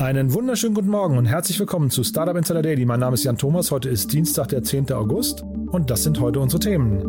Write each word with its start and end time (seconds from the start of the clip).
Einen 0.00 0.32
wunderschönen 0.32 0.74
guten 0.74 0.88
Morgen 0.88 1.18
und 1.18 1.26
herzlich 1.26 1.60
willkommen 1.60 1.90
zu 1.90 2.02
Startup 2.04 2.34
Insider 2.34 2.62
Daily. 2.62 2.86
Mein 2.86 3.00
Name 3.00 3.12
ist 3.12 3.24
Jan 3.24 3.36
Thomas. 3.36 3.70
Heute 3.70 3.90
ist 3.90 4.10
Dienstag, 4.10 4.48
der 4.48 4.62
10. 4.62 4.90
August 4.92 5.42
und 5.42 5.90
das 5.90 6.04
sind 6.04 6.18
heute 6.20 6.40
unsere 6.40 6.58
Themen. 6.58 7.02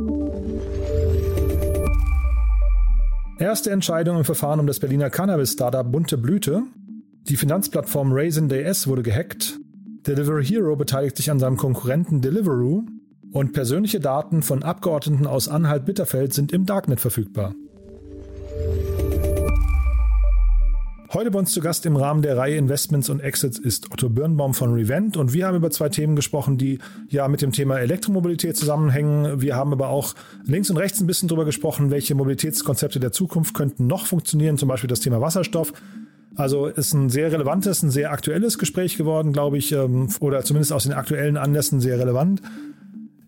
Erste 3.40 3.72
Entscheidung 3.72 4.18
im 4.18 4.26
Verfahren 4.26 4.60
um 4.60 4.68
das 4.68 4.82
Berliner 4.82 5.10
Cannabis-Startup 5.10 5.90
Bunte 5.90 6.18
Blüte. 6.18 6.64
Die 7.30 7.38
Finanzplattform 7.38 8.12
Raisin.ds 8.12 8.88
wurde 8.88 9.04
gehackt. 9.04 9.58
Delivery 10.06 10.44
Hero 10.44 10.76
beteiligt 10.76 11.16
sich 11.16 11.32
an 11.32 11.40
seinem 11.40 11.56
Konkurrenten 11.56 12.20
Deliveroo. 12.20 12.84
Und 13.32 13.54
persönliche 13.54 14.02
Daten 14.02 14.42
von 14.42 14.64
Abgeordneten 14.64 15.28
aus 15.28 15.48
Anhalt-Bitterfeld 15.48 16.34
sind 16.34 16.52
im 16.52 16.66
Darknet 16.66 17.00
verfügbar. 17.00 17.56
Heute 21.14 21.30
bei 21.30 21.40
uns 21.40 21.52
zu 21.52 21.60
Gast 21.60 21.86
im 21.86 21.98
Rahmen 21.98 22.22
der 22.22 22.38
Reihe 22.38 22.56
Investments 22.56 23.10
und 23.10 23.20
Exits 23.20 23.60
ist 23.60 23.92
Otto 23.92 24.08
Birnbaum 24.08 24.54
von 24.54 24.74
Revent 24.74 25.18
und 25.18 25.34
wir 25.34 25.46
haben 25.46 25.58
über 25.58 25.70
zwei 25.70 25.90
Themen 25.90 26.16
gesprochen, 26.16 26.58
die 26.58 26.80
ja 27.10 27.28
mit 27.28 27.42
dem 27.42 27.52
Thema 27.52 27.80
Elektromobilität 27.80 28.56
zusammenhängen. 28.56 29.42
Wir 29.42 29.58
haben 29.58 29.74
aber 29.74 29.90
auch 29.90 30.16
links 30.46 30.70
und 30.70 30.78
rechts 30.78 31.02
ein 31.02 31.08
bisschen 31.08 31.28
darüber 31.28 31.44
gesprochen, 31.44 31.92
welche 31.92 32.16
Mobilitätskonzepte 32.16 33.02
der 33.02 33.12
Zukunft 33.12 33.54
könnten 33.54 33.88
noch 33.88 34.06
funktionieren, 34.06 34.58
zum 34.58 34.70
Beispiel 34.70 34.88
das 34.88 35.02
Thema 35.02 35.20
Wasserstoff. 35.20 35.74
Also 36.36 36.68
ist 36.68 36.94
ein 36.94 37.10
sehr 37.10 37.30
relevantes, 37.30 37.84
ein 37.84 37.92
sehr 37.92 38.14
aktuelles 38.14 38.58
Gespräch 38.58 38.96
geworden, 38.96 39.34
glaube 39.34 39.58
ich, 39.58 39.74
ähm, 39.74 40.08
oder 40.22 40.46
zumindest 40.46 40.72
aus 40.72 40.84
den 40.84 40.94
aktuellen 40.94 41.36
Anlässen 41.36 41.82
sehr 41.82 42.00
relevant. 42.00 42.42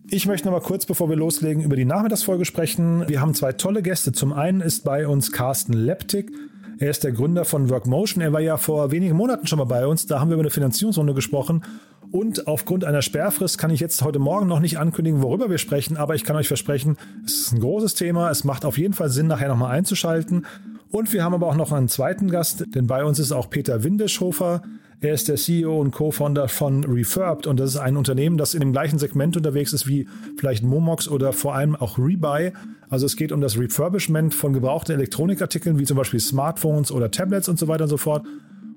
Ich 0.08 0.26
möchte 0.26 0.48
noch 0.48 0.52
mal 0.52 0.66
kurz, 0.66 0.86
bevor 0.86 1.10
wir 1.10 1.16
loslegen, 1.16 1.62
über 1.62 1.76
die 1.76 1.84
Nachmittagsfolge 1.84 2.46
sprechen. 2.46 3.06
Wir 3.08 3.20
haben 3.20 3.34
zwei 3.34 3.52
tolle 3.52 3.82
Gäste. 3.82 4.12
Zum 4.12 4.32
einen 4.32 4.62
ist 4.62 4.84
bei 4.84 5.06
uns 5.06 5.32
Carsten 5.32 5.74
Leptik. 5.74 6.32
Er 6.78 6.90
ist 6.90 7.04
der 7.04 7.12
Gründer 7.12 7.44
von 7.44 7.70
Workmotion. 7.70 8.22
Er 8.22 8.32
war 8.32 8.40
ja 8.40 8.56
vor 8.56 8.90
wenigen 8.90 9.16
Monaten 9.16 9.46
schon 9.46 9.58
mal 9.58 9.64
bei 9.64 9.86
uns. 9.86 10.06
Da 10.06 10.20
haben 10.20 10.28
wir 10.28 10.34
über 10.34 10.42
eine 10.42 10.50
Finanzierungsrunde 10.50 11.14
gesprochen. 11.14 11.62
Und 12.10 12.46
aufgrund 12.46 12.84
einer 12.84 13.02
Sperrfrist 13.02 13.58
kann 13.58 13.70
ich 13.70 13.80
jetzt 13.80 14.02
heute 14.02 14.18
Morgen 14.18 14.46
noch 14.46 14.60
nicht 14.60 14.78
ankündigen, 14.78 15.22
worüber 15.22 15.50
wir 15.50 15.58
sprechen. 15.58 15.96
Aber 15.96 16.14
ich 16.14 16.24
kann 16.24 16.36
euch 16.36 16.48
versprechen, 16.48 16.96
es 17.24 17.40
ist 17.40 17.52
ein 17.52 17.60
großes 17.60 17.94
Thema. 17.94 18.30
Es 18.30 18.44
macht 18.44 18.64
auf 18.64 18.78
jeden 18.78 18.94
Fall 18.94 19.08
Sinn, 19.08 19.26
nachher 19.26 19.48
nochmal 19.48 19.72
einzuschalten. 19.72 20.46
Und 20.90 21.12
wir 21.12 21.24
haben 21.24 21.34
aber 21.34 21.48
auch 21.48 21.56
noch 21.56 21.72
einen 21.72 21.88
zweiten 21.88 22.30
Gast, 22.30 22.66
denn 22.68 22.86
bei 22.86 23.04
uns 23.04 23.18
ist 23.18 23.32
auch 23.32 23.50
Peter 23.50 23.82
Windeschhofer. 23.82 24.62
Er 25.00 25.12
ist 25.12 25.28
der 25.28 25.36
CEO 25.36 25.80
und 25.80 25.90
Co-Founder 25.90 26.48
von 26.48 26.84
Refurbed 26.84 27.46
und 27.46 27.58
das 27.58 27.70
ist 27.70 27.76
ein 27.76 27.96
Unternehmen, 27.96 28.38
das 28.38 28.54
in 28.54 28.60
dem 28.60 28.72
gleichen 28.72 28.98
Segment 28.98 29.36
unterwegs 29.36 29.72
ist 29.72 29.86
wie 29.86 30.08
vielleicht 30.38 30.62
Momox 30.62 31.08
oder 31.08 31.32
vor 31.32 31.54
allem 31.54 31.74
auch 31.74 31.98
Rebuy. 31.98 32.52
Also 32.94 33.06
es 33.06 33.16
geht 33.16 33.32
um 33.32 33.40
das 33.40 33.58
Refurbishment 33.58 34.34
von 34.34 34.52
gebrauchten 34.52 34.92
Elektronikartikeln 34.92 35.80
wie 35.80 35.84
zum 35.84 35.96
Beispiel 35.96 36.20
Smartphones 36.20 36.92
oder 36.92 37.10
Tablets 37.10 37.48
und 37.48 37.58
so 37.58 37.66
weiter 37.66 37.82
und 37.82 37.90
so 37.90 37.96
fort. 37.96 38.24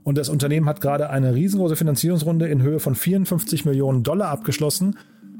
Und 0.04 0.18
das 0.18 0.28
Unternehmen 0.28 0.68
hat 0.68 0.82
gerade 0.82 1.12
eine 1.12 1.36
riesengroße 1.36 1.76
Finanzierungsrunde 1.76 2.48
in 2.48 2.64
Höhe 2.64 2.80
von 2.80 2.96
54 2.96 3.66
Millionen 3.66 4.02
Dollar 4.02 4.30
abgeschlossen 4.30 4.98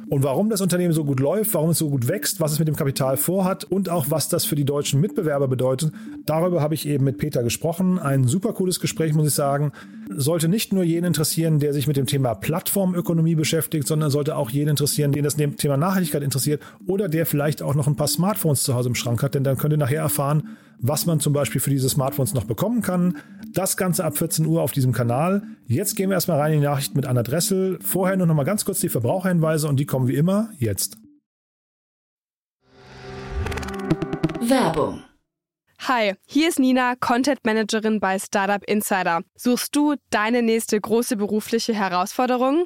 und 0.10 0.24
warum 0.24 0.50
das 0.50 0.62
Unternehmen 0.62 0.94
so 0.94 1.04
gut 1.04 1.20
läuft, 1.20 1.54
warum 1.54 1.72
es 1.72 1.78
so 1.78 1.90
gut 1.90 2.08
wächst, 2.08 2.40
was 2.40 2.54
es 2.54 2.60
mit 2.60 2.68
dem 2.68 2.76
Kapital 2.76 3.18
vorhat 3.18 3.66
und 3.66 3.90
auch 3.90 4.06
was 4.10 4.30
das 4.30 4.46
für 4.46 4.56
die 4.56 4.64
deutschen 4.64 5.02
Mitbewerber 5.02 5.48
bedeutet, 5.48 5.92
darüber 6.26 6.62
habe 6.62 6.76
ich 6.76 6.88
eben 6.88 7.04
mit 7.04 7.18
Peter 7.18 7.44
gesprochen. 7.44 8.00
Ein 8.00 8.26
super 8.26 8.54
cooles 8.54 8.80
Gespräch, 8.80 9.14
muss 9.14 9.28
ich 9.28 9.34
sagen. 9.34 9.74
Sollte 10.10 10.48
nicht 10.48 10.72
nur 10.72 10.84
jeden 10.84 11.06
interessieren, 11.06 11.60
der 11.60 11.74
sich 11.74 11.88
mit 11.88 11.98
dem 11.98 12.06
Thema 12.06 12.36
Plattformökonomie 12.36 13.36
beschäftigt, 13.36 13.88
sondern 13.88 14.10
sollte 14.10 14.38
auch 14.38 14.50
jeden 14.50 14.70
interessieren, 14.70 15.12
den 15.12 15.24
das 15.24 15.36
Thema 15.36 15.76
Nachhaltigkeit 15.76 16.24
interessiert 16.24 16.62
oder 16.88 17.10
der 17.10 17.26
vielleicht 17.26 17.62
auch 17.62 17.76
noch 17.76 17.88
ein 17.88 17.96
paar 17.96 18.08
Smartphones 18.08 18.64
zu 18.64 18.76
Hause 18.76 18.90
im 18.90 18.96
Schrank 18.96 19.22
hat, 19.24 19.36
denn 19.36 19.44
dann 19.44 19.58
könnt 19.58 19.74
ihr 19.74 19.78
nachher 19.78 20.02
erfahren, 20.02 20.58
was 20.80 21.06
man 21.06 21.20
zum 21.20 21.34
Beispiel 21.34 21.62
für 21.62 21.70
diese 21.70 21.90
Smartphones 21.90 22.34
noch 22.34 22.46
bekommen 22.46 22.82
kann. 22.82 23.18
Das 23.54 23.78
Ganze 23.78 24.06
ab 24.06 24.18
14 24.18 24.46
Uhr 24.46 24.62
auf 24.62 24.72
diesem 24.72 24.94
Kanal. 24.94 25.44
Jetzt 25.66 25.96
gehen 25.96 26.10
wir 26.10 26.16
erstmal 26.16 26.40
rein 26.40 26.54
in 26.54 26.60
die 26.62 26.66
Nachrichten 26.66 26.96
mit 26.96 27.06
Anna 27.06 27.24
Dressel. 27.24 27.80
Vorher 27.82 28.18
nur 28.18 28.28
noch 28.28 28.36
mal 28.36 28.44
ganz 28.44 28.66
kurz 28.66 28.80
die 28.80 28.90
Verbraucherhinweise 28.90 29.68
und 29.68 29.80
die 29.80 29.86
kommen 29.86 30.08
wie 30.08 30.16
immer 30.16 30.50
jetzt. 30.58 30.98
Werbung. 34.42 35.04
Hi, 35.82 36.16
hier 36.26 36.50
ist 36.50 36.60
Nina, 36.60 36.96
Content 36.96 37.40
Managerin 37.46 38.00
bei 38.00 38.18
Startup 38.18 38.64
Insider. 38.68 39.22
Suchst 39.36 39.76
du 39.76 39.96
deine 40.10 40.42
nächste 40.42 40.80
große 40.82 41.18
berufliche 41.18 41.74
Herausforderung? 41.74 42.66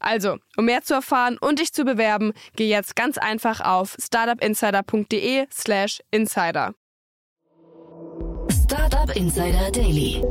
Also, 0.00 0.38
um 0.56 0.66
mehr 0.66 0.82
zu 0.82 0.94
erfahren 0.94 1.38
und 1.40 1.58
dich 1.58 1.72
zu 1.72 1.84
bewerben, 1.84 2.32
geh 2.54 2.68
jetzt 2.68 2.96
ganz 2.96 3.18
einfach 3.18 3.60
auf 3.60 3.96
startupinsider.de/slash 4.00 6.00
insider. 6.10 6.74
Startup 8.50 9.14
Insider 9.14 9.70
Daily. 9.70 10.22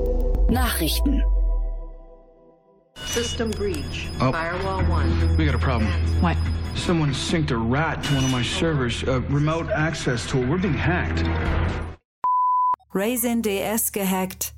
Nachrichten. 0.49 1.23
System 3.05 3.51
breach. 3.51 4.09
Oh. 4.19 4.31
Firewall 4.31 4.83
1. 4.83 5.37
We 5.37 5.45
got 5.45 5.55
a 5.55 5.57
problem. 5.57 5.89
What? 6.21 6.37
Someone 6.75 7.13
synced 7.13 7.51
a 7.51 7.57
rat 7.57 8.03
to 8.03 8.15
one 8.15 8.25
of 8.25 8.31
my 8.31 8.43
servers. 8.43 9.03
A 9.03 9.21
remote 9.29 9.69
access 9.69 10.27
tool. 10.27 10.45
We're 10.45 10.57
being 10.57 10.73
hacked. 10.73 11.23
Raisin 12.93 13.41
DS 13.41 13.91
gehackt. 13.91 14.54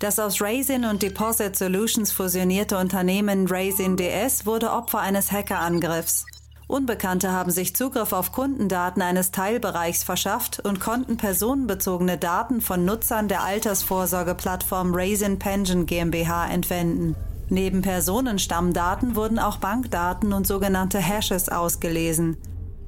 Das 0.00 0.20
aus 0.20 0.40
Raisin 0.40 0.84
und 0.84 1.02
Deposit 1.02 1.56
Solutions 1.56 2.12
fusionierte 2.12 2.78
Unternehmen 2.78 3.48
Raisin 3.48 3.96
DS 3.96 4.46
wurde 4.46 4.70
Opfer 4.70 5.00
eines 5.00 5.32
Hackerangriffs. 5.32 6.24
Unbekannte 6.68 7.32
haben 7.32 7.50
sich 7.50 7.74
Zugriff 7.74 8.12
auf 8.12 8.30
Kundendaten 8.30 9.02
eines 9.02 9.32
Teilbereichs 9.32 10.04
verschafft 10.04 10.60
und 10.60 10.78
konnten 10.78 11.16
personenbezogene 11.16 12.16
Daten 12.16 12.60
von 12.60 12.84
Nutzern 12.84 13.26
der 13.26 13.42
Altersvorsorgeplattform 13.42 14.94
Raisin 14.94 15.40
Pension 15.40 15.86
GmbH 15.86 16.46
entwenden. 16.46 17.16
Neben 17.48 17.82
Personenstammdaten 17.82 19.16
wurden 19.16 19.40
auch 19.40 19.56
Bankdaten 19.56 20.32
und 20.32 20.46
sogenannte 20.46 20.98
Hashes 20.98 21.48
ausgelesen. 21.48 22.36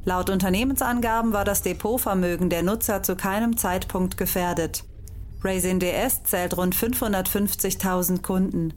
Laut 0.05 0.31
Unternehmensangaben 0.31 1.33
war 1.33 1.45
das 1.45 1.63
Depotvermögen 1.63 2.51
der 2.51 2.63
Nutzer 2.63 3.03
zu 3.03 3.17
keinem 3.17 3.57
Zeitpunkt 3.57 4.17
gefährdet. 4.17 4.85
Raisin 5.43 5.81
DS 5.81 6.23
zählt 6.25 6.57
rund 6.57 6.75
550.000 6.75 8.23
Kunden. 8.23 8.75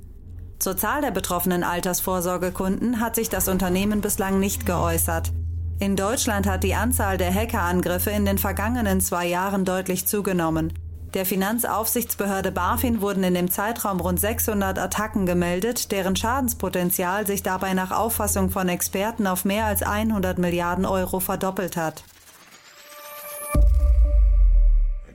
Zur 0.59 0.77
Zahl 0.77 1.01
der 1.01 1.11
betroffenen 1.11 1.63
Altersvorsorgekunden 1.63 3.01
hat 3.01 3.15
sich 3.15 3.27
das 3.27 3.49
Unternehmen 3.49 3.99
bislang 3.99 4.39
nicht 4.39 4.65
geäußert. 4.65 5.31
In 5.79 5.97
Deutschland 5.97 6.47
hat 6.47 6.63
die 6.63 6.75
Anzahl 6.75 7.17
der 7.17 7.33
Hackerangriffe 7.33 8.11
in 8.11 8.23
den 8.23 8.37
vergangenen 8.37 9.01
zwei 9.01 9.27
Jahren 9.27 9.65
deutlich 9.65 10.07
zugenommen. 10.07 10.71
Der 11.13 11.25
Finanzaufsichtsbehörde 11.25 12.51
BaFin 12.51 13.01
wurden 13.01 13.23
in 13.23 13.33
dem 13.33 13.51
Zeitraum 13.51 13.99
rund 13.99 14.19
600 14.19 14.79
Attacken 14.79 15.25
gemeldet, 15.25 15.91
deren 15.91 16.15
Schadenspotenzial 16.15 17.27
sich 17.27 17.43
dabei 17.43 17.73
nach 17.73 17.91
Auffassung 17.91 18.49
von 18.49 18.69
Experten 18.69 19.27
auf 19.27 19.45
mehr 19.45 19.65
als 19.65 19.83
100 19.83 20.39
Milliarden 20.39 20.85
Euro 20.85 21.19
verdoppelt 21.19 21.75
hat. 21.75 22.03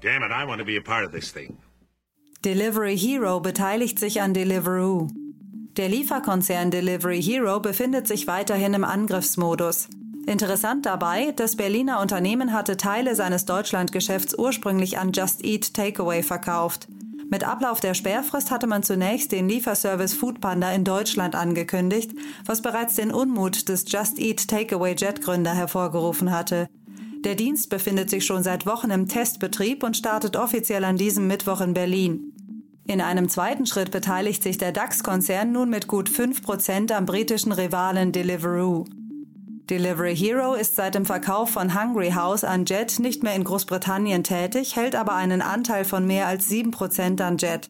Damn 0.01 0.23
it, 0.23 0.31
I 0.31 0.47
want 0.47 0.61
to 0.61 0.65
be 0.65 0.77
a 0.77 0.81
part 0.81 1.05
of 1.05 1.13
this 1.13 1.33
thing. 1.33 1.57
Delivery 2.45 2.97
Hero 2.97 3.41
beteiligt 3.41 3.99
sich 3.99 4.21
an 4.21 4.33
Deliveroo. 4.33 5.09
Der 5.77 5.89
Lieferkonzern 5.89 6.71
Delivery 6.71 7.21
Hero 7.21 7.61
befindet 7.61 8.07
sich 8.07 8.27
weiterhin 8.27 8.75
im 8.75 8.85
Angriffsmodus. 8.85 9.89
Interessant 10.27 10.87
dabei, 10.87 11.33
das 11.33 11.57
Berliner 11.57 12.01
Unternehmen 12.01 12.53
hatte 12.53 12.77
Teile 12.77 13.15
seines 13.17 13.45
Deutschlandgeschäfts 13.45 14.39
ursprünglich 14.39 14.99
an 14.99 15.13
Just 15.13 15.45
Eat 15.45 15.75
Takeaway 15.75 16.23
verkauft. 16.23 16.87
Mit 17.31 17.45
Ablauf 17.45 17.81
der 17.81 17.95
Sperrfrist 17.95 18.51
hatte 18.51 18.67
man 18.67 18.83
zunächst 18.83 19.33
den 19.33 19.49
Lieferservice 19.49 20.15
Foodpanda 20.15 20.73
in 20.73 20.85
Deutschland 20.85 21.35
angekündigt, 21.35 22.13
was 22.47 22.63
bereits 22.63 22.95
den 22.95 23.11
Unmut 23.11 23.69
des 23.69 23.85
Just 23.87 24.19
Eat 24.19 24.49
Takeaway 24.49 24.95
Jet 24.95 25.23
Gründer 25.23 25.55
hervorgerufen 25.55 26.31
hatte. 26.31 26.69
Der 27.25 27.35
Dienst 27.35 27.69
befindet 27.69 28.11
sich 28.11 28.25
schon 28.25 28.43
seit 28.43 28.65
Wochen 28.65 28.91
im 28.91 29.09
Testbetrieb 29.09 29.83
und 29.83 29.97
startet 29.97 30.37
offiziell 30.37 30.85
an 30.85 30.97
diesem 30.97 31.27
Mittwoch 31.27 31.61
in 31.61 31.75
Berlin. 31.75 32.33
In 32.87 33.01
einem 33.01 33.29
zweiten 33.29 33.67
Schritt 33.67 33.91
beteiligt 33.91 34.43
sich 34.43 34.57
der 34.57 34.73
DAX-Konzern 34.73 35.53
nun 35.53 35.69
mit 35.69 35.89
gut 35.89 36.09
5% 36.09 36.93
am 36.93 37.07
britischen 37.07 37.53
Rivalen 37.53 38.13
Deliveroo. 38.13 38.85
Delivery 39.69 40.17
Hero 40.17 40.55
ist 40.55 40.77
seit 40.77 40.95
dem 40.95 41.05
Verkauf 41.05 41.51
von 41.51 41.79
Hungry 41.79 42.13
House 42.13 42.45
an 42.45 42.65
Jet 42.65 42.99
nicht 43.01 43.23
mehr 43.23 43.35
in 43.35 43.45
Großbritannien 43.45 44.25
tätig, 44.25 44.77
hält 44.77 44.95
aber 44.95 45.15
einen 45.15 45.43
Anteil 45.43 45.85
von 45.85 46.07
mehr 46.07 46.27
als 46.27 46.49
7% 46.49 47.21
an 47.21 47.37
Jet. 47.37 47.69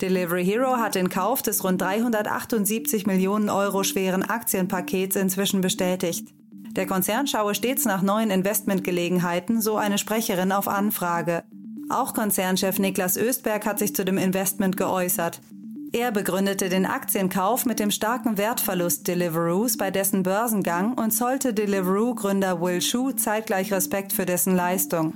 Delivery 0.00 0.44
Hero 0.44 0.76
hat 0.76 0.94
den 0.94 1.10
Kauf 1.10 1.42
des 1.42 1.62
rund 1.62 1.82
378 1.82 3.06
Millionen 3.06 3.50
Euro 3.50 3.82
schweren 3.82 4.22
Aktienpakets 4.22 5.16
inzwischen 5.16 5.60
bestätigt. 5.60 6.32
Der 6.76 6.86
Konzern 6.86 7.26
schaue 7.26 7.54
stets 7.54 7.86
nach 7.86 8.02
neuen 8.02 8.30
Investmentgelegenheiten, 8.30 9.62
so 9.62 9.76
eine 9.76 9.96
Sprecherin 9.96 10.52
auf 10.52 10.68
Anfrage. 10.68 11.44
Auch 11.88 12.12
Konzernchef 12.12 12.78
Niklas 12.78 13.16
Östberg 13.16 13.64
hat 13.64 13.78
sich 13.78 13.96
zu 13.96 14.04
dem 14.04 14.18
Investment 14.18 14.76
geäußert. 14.76 15.40
Er 15.92 16.12
begründete 16.12 16.68
den 16.68 16.84
Aktienkauf 16.84 17.64
mit 17.64 17.78
dem 17.78 17.90
starken 17.90 18.36
Wertverlust 18.36 19.08
Deliveroos 19.08 19.78
bei 19.78 19.90
dessen 19.90 20.22
Börsengang 20.22 20.92
und 20.92 21.12
zollte 21.12 21.54
Deliveroo-Gründer 21.54 22.60
Will 22.60 22.82
Shu 22.82 23.12
zeitgleich 23.12 23.72
Respekt 23.72 24.12
für 24.12 24.26
dessen 24.26 24.54
Leistung. 24.54 25.14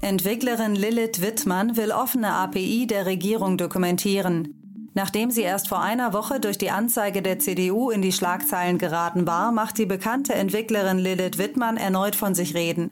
Entwicklerin 0.00 0.74
Lilith 0.74 1.20
Wittmann 1.20 1.76
will 1.76 1.92
offene 1.92 2.32
API 2.32 2.88
der 2.88 3.06
Regierung 3.06 3.58
dokumentieren. 3.58 4.59
Nachdem 4.94 5.30
sie 5.30 5.42
erst 5.42 5.68
vor 5.68 5.80
einer 5.80 6.12
Woche 6.12 6.40
durch 6.40 6.58
die 6.58 6.70
Anzeige 6.70 7.22
der 7.22 7.38
CDU 7.38 7.90
in 7.90 8.02
die 8.02 8.12
Schlagzeilen 8.12 8.78
geraten 8.78 9.26
war, 9.26 9.52
macht 9.52 9.78
die 9.78 9.86
bekannte 9.86 10.34
Entwicklerin 10.34 10.98
Lilith 10.98 11.38
Wittmann 11.38 11.76
erneut 11.76 12.16
von 12.16 12.34
sich 12.34 12.54
reden. 12.54 12.90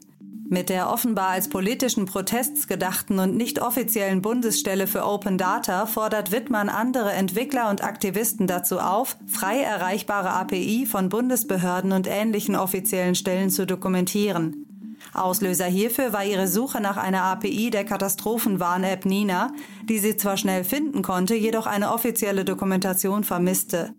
Mit 0.51 0.69
der 0.69 0.91
offenbar 0.91 1.27
als 1.27 1.47
politischen 1.47 2.07
Protests 2.07 2.67
gedachten 2.67 3.19
und 3.19 3.37
nicht 3.37 3.61
offiziellen 3.61 4.23
Bundesstelle 4.23 4.87
für 4.87 5.05
Open 5.05 5.37
Data 5.37 5.85
fordert 5.85 6.31
Wittmann 6.31 6.69
andere 6.69 7.11
Entwickler 7.11 7.69
und 7.69 7.83
Aktivisten 7.83 8.47
dazu 8.47 8.79
auf, 8.79 9.15
frei 9.27 9.59
erreichbare 9.59 10.31
API 10.31 10.87
von 10.87 11.09
Bundesbehörden 11.09 11.91
und 11.91 12.07
ähnlichen 12.07 12.55
offiziellen 12.55 13.13
Stellen 13.13 13.51
zu 13.51 13.67
dokumentieren. 13.67 14.68
Auslöser 15.13 15.65
hierfür 15.65 16.13
war 16.13 16.25
ihre 16.25 16.47
Suche 16.47 16.81
nach 16.81 16.97
einer 16.97 17.23
API 17.23 17.69
der 17.69 17.85
Katastrophenwarn-App 17.85 19.05
Nina, 19.05 19.51
die 19.83 19.99
sie 19.99 20.17
zwar 20.17 20.37
schnell 20.37 20.63
finden 20.63 21.01
konnte, 21.01 21.35
jedoch 21.35 21.67
eine 21.67 21.91
offizielle 21.91 22.45
Dokumentation 22.45 23.23
vermisste. 23.23 23.93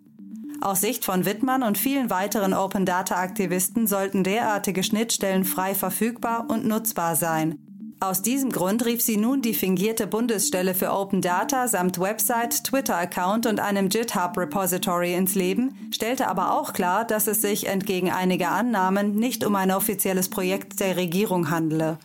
Aus 0.60 0.82
Sicht 0.82 1.04
von 1.04 1.24
Wittmann 1.24 1.62
und 1.62 1.78
vielen 1.78 2.10
weiteren 2.10 2.52
Open 2.52 2.84
Data 2.84 3.16
Aktivisten 3.16 3.86
sollten 3.86 4.24
derartige 4.24 4.82
Schnittstellen 4.82 5.44
frei 5.44 5.74
verfügbar 5.74 6.46
und 6.48 6.66
nutzbar 6.66 7.16
sein. 7.16 7.69
Aus 8.02 8.22
diesem 8.22 8.50
Grund 8.50 8.86
rief 8.86 9.02
sie 9.02 9.18
nun 9.18 9.42
die 9.42 9.52
fingierte 9.52 10.06
Bundesstelle 10.06 10.74
für 10.74 10.90
Open 10.90 11.20
Data 11.20 11.68
samt 11.68 12.00
Website, 12.00 12.64
Twitter-Account 12.64 13.44
und 13.44 13.60
einem 13.60 13.90
GitHub-Repository 13.90 15.12
ins 15.12 15.34
Leben, 15.34 15.90
stellte 15.92 16.26
aber 16.28 16.54
auch 16.54 16.72
klar, 16.72 17.04
dass 17.04 17.26
es 17.26 17.42
sich 17.42 17.66
entgegen 17.66 18.10
einiger 18.10 18.52
Annahmen 18.52 19.16
nicht 19.16 19.44
um 19.44 19.54
ein 19.54 19.70
offizielles 19.70 20.30
Projekt 20.30 20.80
der 20.80 20.96
Regierung 20.96 21.50
handele. 21.50 21.98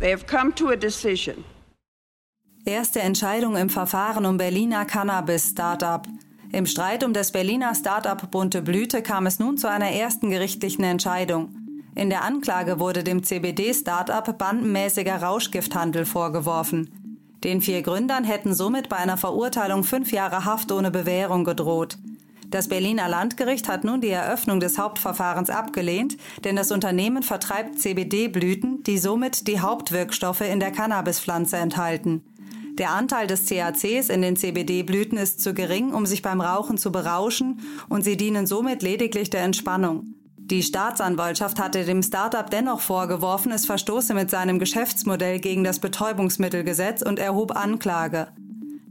They 0.00 0.12
have 0.12 0.26
come 0.26 0.52
to 0.56 0.70
a 0.70 0.76
decision. 0.76 1.44
Erste 2.64 2.98
Entscheidung 2.98 3.56
im 3.56 3.70
Verfahren 3.70 4.26
um 4.26 4.36
Berliner 4.36 4.84
Cannabis-Startup. 4.84 6.04
Im 6.50 6.66
Streit 6.66 7.04
um 7.04 7.12
das 7.12 7.30
Berliner 7.30 7.72
Startup 7.76 8.28
Bunte 8.32 8.62
Blüte 8.62 9.00
kam 9.00 9.26
es 9.26 9.38
nun 9.38 9.58
zu 9.58 9.70
einer 9.70 9.92
ersten 9.92 10.30
gerichtlichen 10.30 10.82
Entscheidung. 10.82 11.65
In 11.96 12.10
der 12.10 12.24
Anklage 12.24 12.78
wurde 12.78 13.02
dem 13.02 13.22
CBD-Startup 13.22 14.36
bandenmäßiger 14.36 15.22
Rauschgifthandel 15.22 16.04
vorgeworfen. 16.04 17.26
Den 17.42 17.62
vier 17.62 17.80
Gründern 17.80 18.24
hätten 18.24 18.52
somit 18.52 18.90
bei 18.90 18.96
einer 18.96 19.16
Verurteilung 19.16 19.82
fünf 19.82 20.12
Jahre 20.12 20.44
Haft 20.44 20.70
ohne 20.72 20.90
Bewährung 20.90 21.44
gedroht. 21.44 21.96
Das 22.50 22.68
Berliner 22.68 23.08
Landgericht 23.08 23.66
hat 23.66 23.84
nun 23.84 24.02
die 24.02 24.10
Eröffnung 24.10 24.60
des 24.60 24.76
Hauptverfahrens 24.76 25.48
abgelehnt, 25.48 26.18
denn 26.44 26.54
das 26.54 26.70
Unternehmen 26.70 27.22
vertreibt 27.22 27.80
CBD-Blüten, 27.80 28.82
die 28.82 28.98
somit 28.98 29.48
die 29.48 29.60
Hauptwirkstoffe 29.60 30.42
in 30.42 30.60
der 30.60 30.72
Cannabispflanze 30.72 31.56
enthalten. 31.56 32.22
Der 32.74 32.90
Anteil 32.90 33.26
des 33.26 33.46
THCs 33.46 34.10
in 34.10 34.20
den 34.20 34.36
CBD-Blüten 34.36 35.16
ist 35.16 35.40
zu 35.40 35.54
gering, 35.54 35.94
um 35.94 36.04
sich 36.04 36.20
beim 36.20 36.42
Rauchen 36.42 36.76
zu 36.76 36.92
berauschen, 36.92 37.60
und 37.88 38.04
sie 38.04 38.18
dienen 38.18 38.46
somit 38.46 38.82
lediglich 38.82 39.30
der 39.30 39.44
Entspannung. 39.44 40.15
Die 40.48 40.62
Staatsanwaltschaft 40.62 41.58
hatte 41.58 41.84
dem 41.84 42.04
Startup 42.04 42.48
dennoch 42.48 42.80
vorgeworfen, 42.80 43.50
es 43.50 43.66
verstoße 43.66 44.14
mit 44.14 44.30
seinem 44.30 44.60
Geschäftsmodell 44.60 45.40
gegen 45.40 45.64
das 45.64 45.80
Betäubungsmittelgesetz 45.80 47.02
und 47.02 47.18
erhob 47.18 47.56
Anklage. 47.56 48.28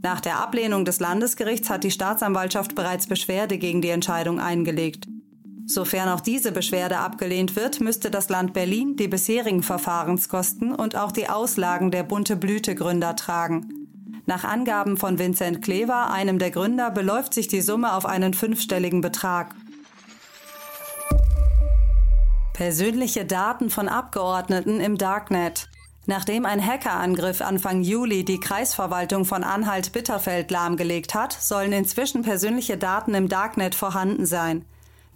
Nach 0.01 0.19
der 0.19 0.41
Ablehnung 0.41 0.83
des 0.83 0.99
Landesgerichts 0.99 1.69
hat 1.69 1.85
die 1.85 1.91
Staatsanwaltschaft 1.91 2.75
bereits 2.75 3.07
Beschwerde 3.07 3.57
gegen 3.57 3.81
die 3.81 3.89
Entscheidung 3.89 4.41
eingelegt. 4.41 5.07
Sofern 5.65 6.09
auch 6.09 6.19
diese 6.19 6.51
Beschwerde 6.51 6.97
abgelehnt 6.97 7.55
wird, 7.55 7.79
müsste 7.79 8.11
das 8.11 8.27
Land 8.27 8.51
Berlin 8.51 8.97
die 8.97 9.07
bisherigen 9.07 9.63
Verfahrenskosten 9.63 10.75
und 10.75 10.97
auch 10.97 11.13
die 11.13 11.29
Auslagen 11.29 11.89
der 11.89 12.03
bunte 12.03 12.35
Blüte-Gründer 12.35 13.15
tragen. 13.15 13.87
Nach 14.25 14.43
Angaben 14.43 14.97
von 14.97 15.19
Vincent 15.19 15.61
Klever, 15.61 16.11
einem 16.11 16.37
der 16.37 16.51
Gründer, 16.51 16.91
beläuft 16.91 17.33
sich 17.33 17.47
die 17.47 17.61
Summe 17.61 17.93
auf 17.93 18.05
einen 18.05 18.33
fünfstelligen 18.33 18.99
Betrag. 18.99 19.55
Persönliche 22.55 23.25
Daten 23.25 23.69
von 23.69 23.89
Abgeordneten 23.89 24.79
im 24.79 24.97
Darknet. 24.97 25.67
Nachdem 26.05 26.45
ein 26.45 26.65
Hackerangriff 26.65 27.41
Anfang 27.41 27.81
Juli 27.81 28.23
die 28.23 28.39
Kreisverwaltung 28.39 29.25
von 29.25 29.43
Anhalt-Bitterfeld 29.43 30.51
lahmgelegt 30.51 31.13
hat, 31.15 31.33
sollen 31.33 31.73
inzwischen 31.73 32.21
persönliche 32.21 32.77
Daten 32.77 33.13
im 33.13 33.27
Darknet 33.27 33.75
vorhanden 33.75 34.25
sein. 34.25 34.63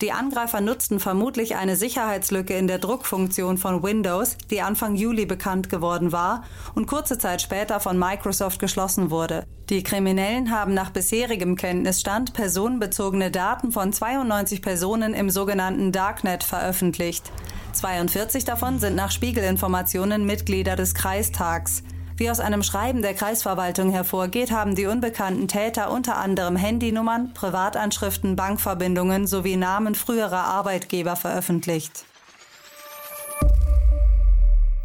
Die 0.01 0.13
Angreifer 0.13 0.61
nutzten 0.61 1.01
vermutlich 1.01 1.57
eine 1.57 1.75
Sicherheitslücke 1.75 2.53
in 2.53 2.67
der 2.67 2.79
Druckfunktion 2.79 3.57
von 3.57 3.83
Windows, 3.83 4.37
die 4.49 4.61
Anfang 4.61 4.95
Juli 4.95 5.25
bekannt 5.25 5.69
geworden 5.69 6.13
war 6.13 6.45
und 6.73 6.87
kurze 6.87 7.17
Zeit 7.17 7.41
später 7.41 7.81
von 7.81 7.99
Microsoft 7.99 8.59
geschlossen 8.59 9.11
wurde. 9.11 9.43
Die 9.69 9.83
Kriminellen 9.83 10.51
haben 10.51 10.73
nach 10.73 10.91
bisherigem 10.91 11.57
Kenntnisstand 11.57 12.33
personenbezogene 12.33 13.29
Daten 13.29 13.73
von 13.73 13.91
92 13.91 14.61
Personen 14.61 15.13
im 15.13 15.29
sogenannten 15.29 15.91
Darknet 15.91 16.45
veröffentlicht. 16.45 17.29
42 17.73 18.45
davon 18.45 18.79
sind 18.79 18.95
nach 18.95 19.11
Spiegelinformationen 19.11 20.25
Mitglieder 20.25 20.77
des 20.77 20.93
Kreistags. 20.93 21.83
Wie 22.19 22.29
aus 22.29 22.41
einem 22.41 22.63
Schreiben 22.63 23.01
der 23.01 23.13
Kreisverwaltung 23.13 23.91
hervorgeht, 23.91 24.51
haben 24.51 24.75
die 24.75 24.87
unbekannten 24.87 25.47
Täter 25.47 25.89
unter 25.89 26.17
anderem 26.17 26.57
Handynummern, 26.57 27.33
Privatanschriften, 27.33 28.35
Bankverbindungen 28.35 29.25
sowie 29.25 29.55
Namen 29.55 29.95
früherer 29.95 30.43
Arbeitgeber 30.43 31.15
veröffentlicht. 31.15 32.03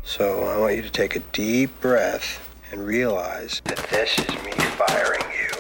So 0.05 0.23
I 0.23 0.61
want 0.61 0.77
you 0.77 0.83
to 0.83 0.91
take 0.91 1.19
a 1.19 1.23
deep 1.33 1.71
breath 1.81 2.39
and 2.71 2.87
realize 2.87 3.61
that 3.65 3.79
this 3.91 4.17
is 4.17 4.29
me 4.45 4.53
firing 4.79 5.25
you. 5.33 5.57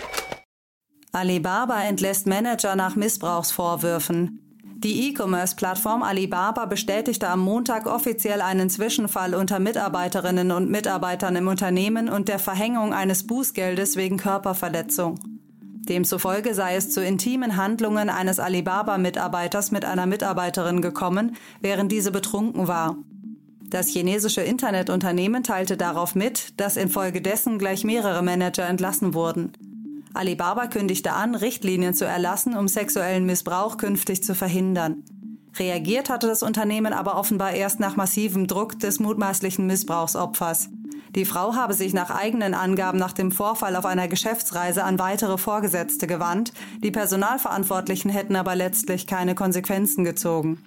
Alibaba 1.11 1.83
entlässt 1.83 2.29
Manager 2.29 2.77
nach 2.77 2.95
Missbrauchsvorwürfen. 2.95 4.44
Die 4.85 5.09
E-Commerce-Plattform 5.09 6.03
Alibaba 6.03 6.67
bestätigte 6.67 7.31
am 7.31 7.41
Montag 7.41 7.87
offiziell 7.87 8.43
einen 8.43 8.69
Zwischenfall 8.69 9.35
unter 9.35 9.59
Mitarbeiterinnen 9.59 10.51
und 10.53 10.71
Mitarbeitern 10.71 11.37
im 11.37 11.49
Unternehmen 11.49 12.11
und 12.11 12.29
der 12.29 12.39
Verhängung 12.39 12.93
eines 12.93 13.27
Bußgeldes 13.27 13.97
wegen 13.97 14.19
Körperverletzung. 14.19 15.19
Demzufolge 15.89 16.53
sei 16.53 16.77
es 16.77 16.91
zu 16.91 17.03
intimen 17.03 17.57
Handlungen 17.57 18.11
eines 18.11 18.39
Alibaba-Mitarbeiters 18.39 19.71
mit 19.71 19.87
einer 19.87 20.05
Mitarbeiterin 20.05 20.83
gekommen, 20.83 21.35
während 21.63 21.91
diese 21.91 22.13
betrunken 22.13 22.69
war. 22.69 22.99
Das 23.63 23.89
chinesische 23.89 24.43
Internetunternehmen 24.43 25.43
teilte 25.43 25.79
darauf 25.79 26.15
mit, 26.15 26.61
dass 26.61 26.77
infolgedessen 26.77 27.59
gleich 27.59 27.85
mehrere 27.85 28.23
Manager 28.23 28.69
entlassen 28.69 29.15
wurden. 29.15 29.53
Alibaba 30.15 30.69
kündigte 30.69 31.13
an, 31.13 31.35
Richtlinien 31.35 31.93
zu 31.93 32.07
erlassen, 32.07 32.57
um 32.57 32.69
sexuellen 32.69 33.27
Missbrauch 33.27 33.77
künftig 33.77 34.23
zu 34.23 34.35
verhindern. 34.35 35.03
Reagiert 35.57 36.09
hatte 36.09 36.29
das 36.29 36.43
Unternehmen 36.43 36.93
aber 36.93 37.17
offenbar 37.17 37.53
erst 37.53 37.81
nach 37.81 37.97
massivem 37.97 38.47
Druck 38.47 38.79
des 38.79 39.01
mutmaßlichen 39.01 39.67
Missbrauchsopfers. 39.67 40.69
Die 41.15 41.25
Frau 41.25 41.55
habe 41.55 41.75
sich 41.75 41.95
nach 41.95 42.11
eigenen 42.11 42.55
Angaben 42.55 42.99
nach 42.99 43.13
dem 43.13 43.31
Vorfall 43.31 43.77
auf 43.77 43.87
einer 43.87 44.09
Geschäftsreise 44.09 44.83
an 44.83 44.99
weitere 44.99 45.39
Vorgesetzte 45.39 46.07
gewandt, 46.07 46.53
die 46.83 46.91
Personalverantwortlichen 46.91 48.11
hätten 48.11 48.35
aber 48.35 48.57
letztlich 48.57 49.07
keine 49.07 49.35
Konsequenzen 49.35 50.05
gezogen. 50.05 50.59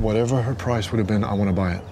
Whatever 0.00 0.44
her 0.44 0.54
price 0.54 0.92
would 0.92 1.00
have 1.00 1.08
been, 1.08 1.24
I 1.24 1.36
want 1.36 1.48
to 1.48 1.54
buy 1.54 1.74
it. 1.74 1.82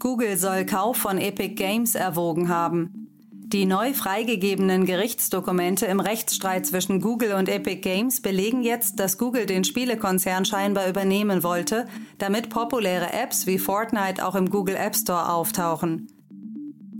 Google 0.00 0.36
soll 0.36 0.66
Kauf 0.66 0.96
von 0.96 1.18
Epic 1.18 1.54
Games 1.54 1.94
erwogen 1.94 2.48
haben. 2.48 3.13
Die 3.46 3.66
neu 3.66 3.92
freigegebenen 3.92 4.86
Gerichtsdokumente 4.86 5.84
im 5.84 6.00
Rechtsstreit 6.00 6.64
zwischen 6.64 7.02
Google 7.02 7.34
und 7.34 7.50
Epic 7.50 7.82
Games 7.82 8.22
belegen 8.22 8.62
jetzt, 8.62 8.98
dass 8.98 9.18
Google 9.18 9.44
den 9.44 9.64
Spielekonzern 9.64 10.46
scheinbar 10.46 10.88
übernehmen 10.88 11.42
wollte, 11.42 11.84
damit 12.16 12.48
populäre 12.48 13.12
Apps 13.12 13.46
wie 13.46 13.58
Fortnite 13.58 14.26
auch 14.26 14.34
im 14.34 14.48
Google 14.48 14.76
App 14.76 14.96
Store 14.96 15.30
auftauchen. 15.30 16.08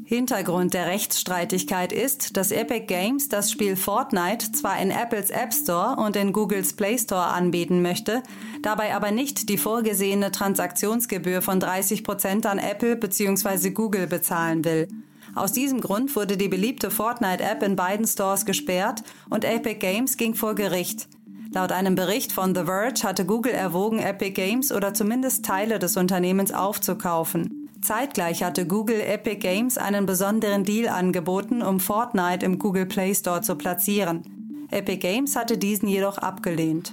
Hintergrund 0.05 0.75
der 0.75 0.87
Rechtsstreitigkeit 0.87 1.95
ist, 1.95 2.37
dass 2.37 2.53
Epic 2.53 2.85
Games 2.89 3.31
das 3.31 3.51
Spiel 3.51 3.75
Fortnite 3.75 4.53
zwar 4.53 4.79
in 4.83 4.91
Apples 4.91 5.31
App 5.31 5.55
Store 5.55 5.97
und 5.97 6.15
in 6.15 6.35
Googles 6.35 6.77
Play 6.77 6.99
Store 6.99 7.29
anbieten 7.29 7.81
möchte, 7.81 8.23
dabei 8.61 8.95
aber 8.95 9.13
nicht 9.13 9.49
die 9.49 9.57
vorgesehene 9.57 10.31
Transaktionsgebühr 10.31 11.41
von 11.41 11.59
30 11.59 12.05
Prozent 12.05 12.45
an 12.45 12.59
Apple 12.59 12.97
bzw. 12.97 13.71
Google 13.71 14.07
bezahlen 14.07 14.63
will. 14.67 14.89
Aus 15.35 15.53
diesem 15.53 15.81
Grund 15.81 16.15
wurde 16.15 16.37
die 16.37 16.49
beliebte 16.49 16.91
Fortnite-App 16.91 17.63
in 17.63 17.77
beiden 17.77 18.07
Stores 18.07 18.47
gesperrt 18.47 19.03
und 19.31 19.45
Epic 19.45 19.77
Games 19.77 20.17
ging 20.17 20.35
vor 20.35 20.55
Gericht. 20.55 21.09
Laut 21.53 21.73
einem 21.73 21.95
Bericht 21.95 22.33
von 22.33 22.55
The 22.55 22.65
Verge 22.65 23.03
hatte 23.03 23.25
Google 23.25 23.53
erwogen, 23.53 23.99
Epic 23.99 24.33
Games 24.33 24.73
oder 24.73 24.95
zumindest 24.95 25.45
Teile 25.45 25.79
des 25.79 25.97
Unternehmens 25.97 26.53
aufzukaufen. 26.53 27.69
Zeitgleich 27.81 28.43
hatte 28.43 28.67
Google 28.67 29.01
Epic 29.01 29.37
Games 29.37 29.77
einen 29.77 30.07
besonderen 30.07 30.65
Deal 30.65 30.89
angeboten, 30.89 31.63
um 31.63 31.81
Fortnite 31.81 32.45
im 32.47 32.59
Google 32.59 32.87
Play 32.87 33.15
Store 33.15 33.43
zu 33.43 33.57
platzieren. 33.57 34.67
Epic 34.71 34.99
Games 34.99 35.37
hatte 35.37 35.59
diesen 35.59 35.89
jedoch 35.89 36.19
abgelehnt. 36.19 36.93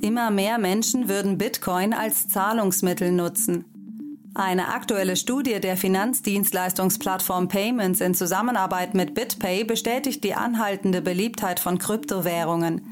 Immer 0.00 0.30
mehr 0.30 0.58
Menschen 0.58 1.08
würden 1.08 1.36
Bitcoin 1.36 1.92
als 1.92 2.28
Zahlungsmittel 2.28 3.10
nutzen. 3.10 3.64
Eine 4.34 4.68
aktuelle 4.68 5.16
Studie 5.16 5.58
der 5.60 5.76
Finanzdienstleistungsplattform 5.76 7.48
Payments 7.48 8.00
in 8.00 8.14
Zusammenarbeit 8.14 8.94
mit 8.94 9.14
BitPay 9.14 9.64
bestätigt 9.64 10.22
die 10.22 10.34
anhaltende 10.34 11.02
Beliebtheit 11.02 11.58
von 11.58 11.78
Kryptowährungen. 11.78 12.82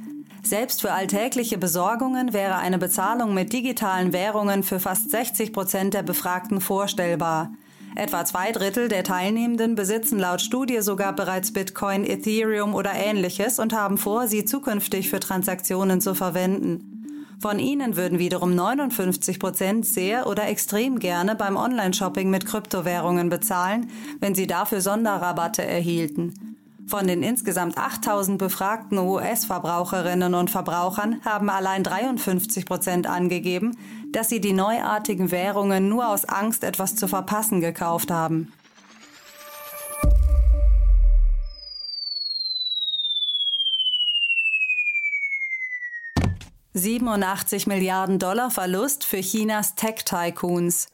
Selbst 0.43 0.81
für 0.81 0.93
alltägliche 0.93 1.59
Besorgungen 1.59 2.33
wäre 2.33 2.57
eine 2.57 2.79
Bezahlung 2.79 3.35
mit 3.35 3.53
digitalen 3.53 4.13
Währungen 4.13 4.63
für 4.63 4.81
fast 4.81 5.11
60 5.11 5.53
Prozent 5.53 5.95
der 5.95 6.03
Befragten 6.03 6.61
vorstellbar. 6.61 7.53
Etwa 7.97 8.25
zwei 8.25 8.53
Drittel 8.53 8.89
der 8.89 9.05
Teilnehmenden 9.05 9.75
besitzen 9.75 10.19
laut 10.19 10.43
Studie 10.43 10.83
sogar 10.83 11.15
bereits 11.15 11.53
Bitcoin, 11.53 12.05
Ethereum 12.05 12.75
oder 12.75 12.93
ähnliches 12.93 13.59
und 13.59 13.73
haben 13.73 13.99
vor, 13.99 14.29
sie 14.29 14.45
zukünftig 14.45 15.09
für 15.09 15.19
Transaktionen 15.19 16.01
zu 16.01 16.15
verwenden. 16.15 16.96
Von 17.39 17.59
ihnen 17.59 17.97
würden 17.97 18.19
wiederum 18.19 18.55
59 18.55 19.39
Prozent 19.39 19.85
sehr 19.85 20.27
oder 20.27 20.49
extrem 20.49 20.99
gerne 20.99 21.37
beim 21.37 21.57
Online-Shopping 21.57 22.31
mit 22.31 22.47
Kryptowährungen 22.47 23.29
bezahlen, 23.29 23.91
wenn 24.21 24.35
sie 24.35 24.47
dafür 24.47 24.81
Sonderrabatte 24.81 25.65
erhielten. 25.65 26.57
Von 26.87 27.09
den 27.09 27.23
insgesamt 27.23 27.77
8000 27.77 28.39
befragten 28.39 28.99
US-Verbraucherinnen 28.99 30.35
und 30.35 30.51
Verbrauchern 30.51 31.21
haben 31.25 31.51
allein 31.51 31.83
53 31.83 32.65
Prozent 32.65 33.09
angegeben, 33.09 33.77
dass 34.13 34.29
sie 34.29 34.41
die 34.41 34.53
neuartigen 34.53 35.31
Währungen 35.31 35.89
nur 35.89 36.09
aus 36.09 36.25
Angst, 36.25 36.65
etwas 36.65 36.95
zu 36.95 37.09
verpassen, 37.09 37.61
gekauft 37.61 38.11
haben. 38.11 38.53
87 46.77 47.67
Milliarden 47.67 48.19
Dollar 48.19 48.51
Verlust 48.51 49.05
für 49.05 49.21
Chinas 49.21 49.75
Tech-Tycoons. 49.77 50.89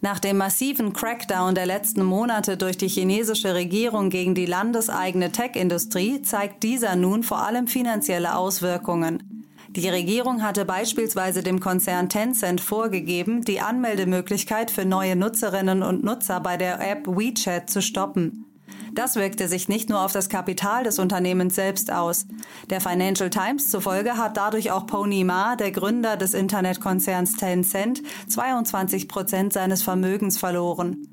Nach 0.00 0.18
dem 0.18 0.38
massiven 0.38 0.94
Crackdown 0.94 1.54
der 1.54 1.66
letzten 1.66 2.02
Monate 2.02 2.56
durch 2.56 2.78
die 2.78 2.88
chinesische 2.88 3.54
Regierung 3.54 4.08
gegen 4.08 4.34
die 4.34 4.46
landeseigene 4.46 5.30
Tech-Industrie 5.30 6.22
zeigt 6.22 6.62
dieser 6.62 6.96
nun 6.96 7.22
vor 7.22 7.44
allem 7.44 7.66
finanzielle 7.66 8.34
Auswirkungen. 8.34 9.44
Die 9.68 9.90
Regierung 9.90 10.42
hatte 10.42 10.64
beispielsweise 10.64 11.42
dem 11.42 11.60
Konzern 11.60 12.08
Tencent 12.08 12.62
vorgegeben, 12.62 13.44
die 13.44 13.60
Anmeldemöglichkeit 13.60 14.70
für 14.70 14.86
neue 14.86 15.16
Nutzerinnen 15.16 15.82
und 15.82 16.02
Nutzer 16.02 16.40
bei 16.40 16.56
der 16.56 16.80
App 16.80 17.06
WeChat 17.06 17.68
zu 17.68 17.82
stoppen. 17.82 18.46
Das 18.94 19.16
wirkte 19.16 19.48
sich 19.48 19.68
nicht 19.68 19.88
nur 19.88 20.00
auf 20.00 20.12
das 20.12 20.28
Kapital 20.28 20.84
des 20.84 20.98
Unternehmens 20.98 21.54
selbst 21.54 21.90
aus. 21.90 22.26
Der 22.68 22.80
Financial 22.80 23.30
Times 23.30 23.70
zufolge 23.70 24.16
hat 24.16 24.36
dadurch 24.36 24.70
auch 24.70 24.86
Pony 24.86 25.24
Ma, 25.24 25.56
der 25.56 25.72
Gründer 25.72 26.16
des 26.16 26.34
Internetkonzerns 26.34 27.36
Tencent, 27.36 28.02
22 28.28 29.08
Prozent 29.08 29.52
seines 29.52 29.82
Vermögens 29.82 30.38
verloren. 30.38 31.08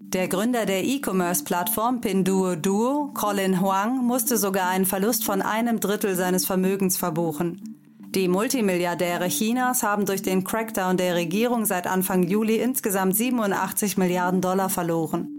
Der 0.00 0.26
Gründer 0.26 0.64
der 0.64 0.84
E-Commerce-Plattform 0.84 2.00
Pinduoduo, 2.00 3.10
Colin 3.12 3.60
Huang, 3.60 4.06
musste 4.06 4.38
sogar 4.38 4.68
einen 4.70 4.86
Verlust 4.86 5.22
von 5.22 5.42
einem 5.42 5.80
Drittel 5.80 6.16
seines 6.16 6.46
Vermögens 6.46 6.96
verbuchen. 6.96 7.78
Die 8.14 8.26
Multimilliardäre 8.26 9.28
Chinas 9.28 9.82
haben 9.82 10.06
durch 10.06 10.22
den 10.22 10.44
Crackdown 10.44 10.96
der 10.96 11.14
Regierung 11.14 11.66
seit 11.66 11.86
Anfang 11.86 12.22
Juli 12.22 12.56
insgesamt 12.56 13.14
87 13.16 13.98
Milliarden 13.98 14.40
Dollar 14.40 14.70
verloren. 14.70 15.37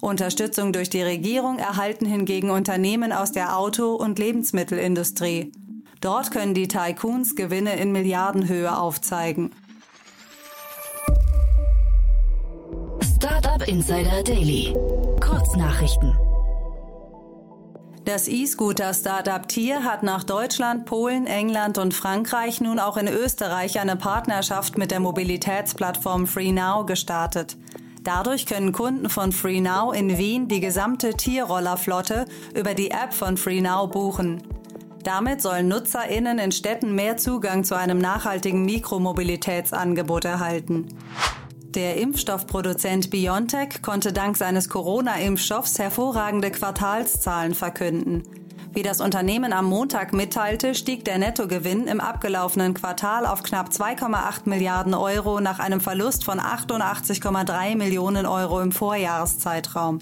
Unterstützung 0.00 0.72
durch 0.72 0.90
die 0.90 1.02
Regierung 1.02 1.58
erhalten 1.58 2.06
hingegen 2.06 2.50
Unternehmen 2.50 3.12
aus 3.12 3.32
der 3.32 3.56
Auto- 3.56 3.94
und 3.94 4.18
Lebensmittelindustrie. 4.18 5.52
Dort 6.00 6.30
können 6.30 6.54
die 6.54 6.68
Tycoons 6.68 7.34
Gewinne 7.36 7.76
in 7.76 7.92
Milliardenhöhe 7.92 8.76
aufzeigen. 8.76 9.50
Startup 13.16 13.66
Insider 13.66 14.22
Daily. 14.22 14.74
Kurznachrichten. 15.20 16.14
Das 18.04 18.28
E-Scooter-Startup 18.28 19.48
Tier 19.48 19.82
hat 19.82 20.04
nach 20.04 20.22
Deutschland, 20.22 20.84
Polen, 20.84 21.26
England 21.26 21.76
und 21.76 21.92
Frankreich 21.92 22.60
nun 22.60 22.78
auch 22.78 22.96
in 22.96 23.08
Österreich 23.08 23.80
eine 23.80 23.96
Partnerschaft 23.96 24.78
mit 24.78 24.92
der 24.92 25.00
Mobilitätsplattform 25.00 26.28
FreeNow 26.28 26.86
gestartet. 26.86 27.56
Dadurch 28.06 28.46
können 28.46 28.70
Kunden 28.70 29.10
von 29.10 29.32
FreeNow 29.32 29.92
in 29.92 30.16
Wien 30.16 30.46
die 30.46 30.60
gesamte 30.60 31.14
Tierrollerflotte 31.14 32.26
über 32.54 32.72
die 32.72 32.92
App 32.92 33.12
von 33.12 33.36
FreeNow 33.36 33.90
buchen. 33.90 34.44
Damit 35.02 35.42
sollen 35.42 35.66
NutzerInnen 35.66 36.38
in 36.38 36.52
Städten 36.52 36.94
mehr 36.94 37.16
Zugang 37.16 37.64
zu 37.64 37.76
einem 37.76 37.98
nachhaltigen 37.98 38.64
Mikromobilitätsangebot 38.64 40.24
erhalten. 40.24 40.86
Der 41.74 41.96
Impfstoffproduzent 41.96 43.10
BioNTech 43.10 43.82
konnte 43.82 44.12
dank 44.12 44.36
seines 44.36 44.68
Corona-Impfstoffs 44.68 45.80
hervorragende 45.80 46.52
Quartalszahlen 46.52 47.56
verkünden. 47.56 48.22
Wie 48.76 48.82
das 48.82 49.00
Unternehmen 49.00 49.54
am 49.54 49.64
Montag 49.64 50.12
mitteilte, 50.12 50.74
stieg 50.74 51.02
der 51.06 51.16
Nettogewinn 51.16 51.86
im 51.86 51.98
abgelaufenen 51.98 52.74
Quartal 52.74 53.24
auf 53.24 53.42
knapp 53.42 53.70
2,8 53.70 54.40
Milliarden 54.44 54.92
Euro 54.92 55.40
nach 55.40 55.60
einem 55.60 55.80
Verlust 55.80 56.26
von 56.26 56.38
88,3 56.38 57.74
Millionen 57.74 58.26
Euro 58.26 58.60
im 58.60 58.72
Vorjahreszeitraum. 58.72 60.00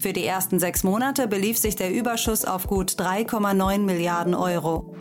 Für 0.00 0.12
die 0.12 0.26
ersten 0.26 0.58
sechs 0.58 0.82
Monate 0.82 1.28
belief 1.28 1.56
sich 1.56 1.76
der 1.76 1.92
Überschuss 1.92 2.44
auf 2.44 2.66
gut 2.66 2.96
3,9 2.98 3.78
Milliarden 3.78 4.34
Euro. 4.34 4.96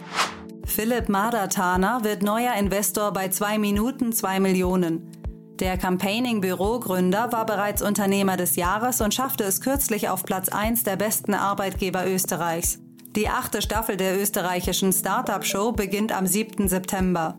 Philipp 0.63 1.09
Madatana 1.09 2.03
wird 2.03 2.21
neuer 2.21 2.53
Investor 2.53 3.11
bei 3.11 3.29
2 3.29 3.57
Minuten 3.57 4.13
2 4.13 4.39
Millionen. 4.39 5.11
Der 5.59 5.79
Campaigning-Büro-Gründer 5.79 7.31
war 7.31 7.47
bereits 7.47 7.81
Unternehmer 7.81 8.37
des 8.37 8.55
Jahres 8.55 9.01
und 9.01 9.15
schaffte 9.15 9.45
es 9.45 9.61
kürzlich 9.61 10.09
auf 10.09 10.21
Platz 10.21 10.49
1 10.49 10.83
der 10.83 10.95
besten 10.95 11.33
Arbeitgeber 11.33 12.05
Österreichs. 12.05 12.84
Die 13.15 13.29
achte 13.29 13.61
Staffel 13.61 13.95
der 13.95 14.19
österreichischen 14.21 14.91
Startup-Show 14.91 15.71
beginnt 15.71 16.11
am 16.11 16.27
7. 16.27 16.67
September. 16.67 17.37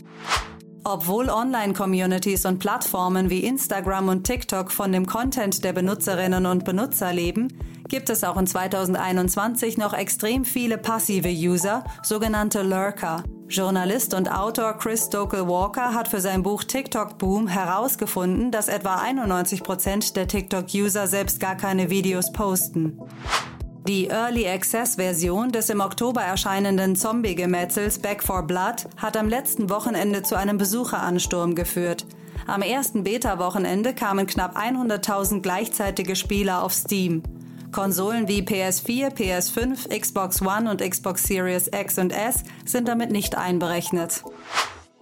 Obwohl 0.85 1.29
Online-Communities 1.29 2.47
und 2.47 2.61
Plattformen 2.61 3.29
wie 3.29 3.45
Instagram 3.45 4.09
und 4.09 4.25
TikTok 4.25 4.73
von 4.73 4.91
dem 4.91 5.05
Content 5.05 5.65
der 5.65 5.75
Benutzerinnen 5.75 6.47
und 6.47 6.65
Benutzer 6.65 7.13
leben, 7.13 7.49
gibt 7.89 8.09
es 8.09 8.25
auch 8.25 8.39
in 8.39 8.47
2021 8.47 9.77
noch 9.77 9.93
extrem 9.93 10.47
viele 10.47 10.79
passive 10.79 11.29
User, 11.29 11.85
sogenannte 12.03 12.63
Lurker. 12.63 13.23
Journalist 13.49 14.15
und 14.15 14.33
Autor 14.33 14.79
Chris 14.79 15.07
Stokel 15.07 15.47
Walker 15.47 15.93
hat 15.93 16.09
für 16.09 16.21
sein 16.21 16.43
Buch 16.43 16.65
TikTok 16.65 17.19
Boom 17.19 17.49
herausgefunden, 17.49 18.51
dass 18.51 18.69
etwa 18.69 18.97
91 18.97 19.63
Prozent 19.63 20.17
der 20.17 20.27
TikTok-User 20.27 21.07
selbst 21.07 21.39
gar 21.39 21.57
keine 21.57 21.91
Videos 21.91 22.33
posten. 22.33 22.99
Die 23.87 24.09
Early 24.09 24.49
Access 24.49 24.97
Version 24.97 25.53
des 25.53 25.71
im 25.71 25.79
Oktober 25.79 26.21
erscheinenden 26.21 26.97
Zombie-Gemetzels 26.97 28.01
Back 28.01 28.21
for 28.21 28.43
Blood 28.43 28.89
hat 28.97 29.17
am 29.17 29.29
letzten 29.29 29.71
Wochenende 29.71 30.25
zu 30.25 30.35
einem 30.35 30.59
Besucheransturm 30.59 31.55
geführt. 31.55 32.05
Am 32.49 32.63
ersten 32.63 33.05
Beta-Wochenende 33.05 33.95
kamen 33.95 34.27
knapp 34.27 34.57
100.000 34.57 35.41
gleichzeitige 35.41 36.17
Spieler 36.17 36.65
auf 36.65 36.73
Steam. 36.73 37.23
Konsolen 37.71 38.27
wie 38.27 38.43
PS4, 38.43 39.15
PS5, 39.15 39.97
Xbox 39.97 40.43
One 40.43 40.69
und 40.69 40.83
Xbox 40.83 41.23
Series 41.23 41.69
X 41.69 41.99
und 41.99 42.13
S 42.13 42.43
sind 42.65 42.89
damit 42.89 43.13
nicht 43.13 43.39
einberechnet. 43.39 44.25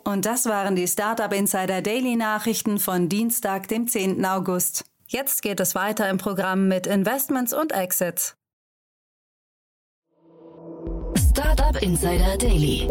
Und 0.04 0.26
das 0.26 0.44
waren 0.44 0.76
die 0.76 0.88
Startup 0.88 1.32
Insider 1.32 1.80
Daily 1.80 2.16
Nachrichten 2.16 2.78
von 2.78 3.08
Dienstag, 3.08 3.66
dem 3.68 3.88
10. 3.88 4.22
August. 4.26 4.84
Jetzt 5.06 5.40
geht 5.40 5.60
es 5.60 5.74
weiter 5.74 6.10
im 6.10 6.18
Programm 6.18 6.68
mit 6.68 6.86
Investments 6.86 7.54
und 7.54 7.72
Exits. 7.72 8.36
Startup 11.44 11.82
Insider 11.82 12.38
Daily. 12.38 12.88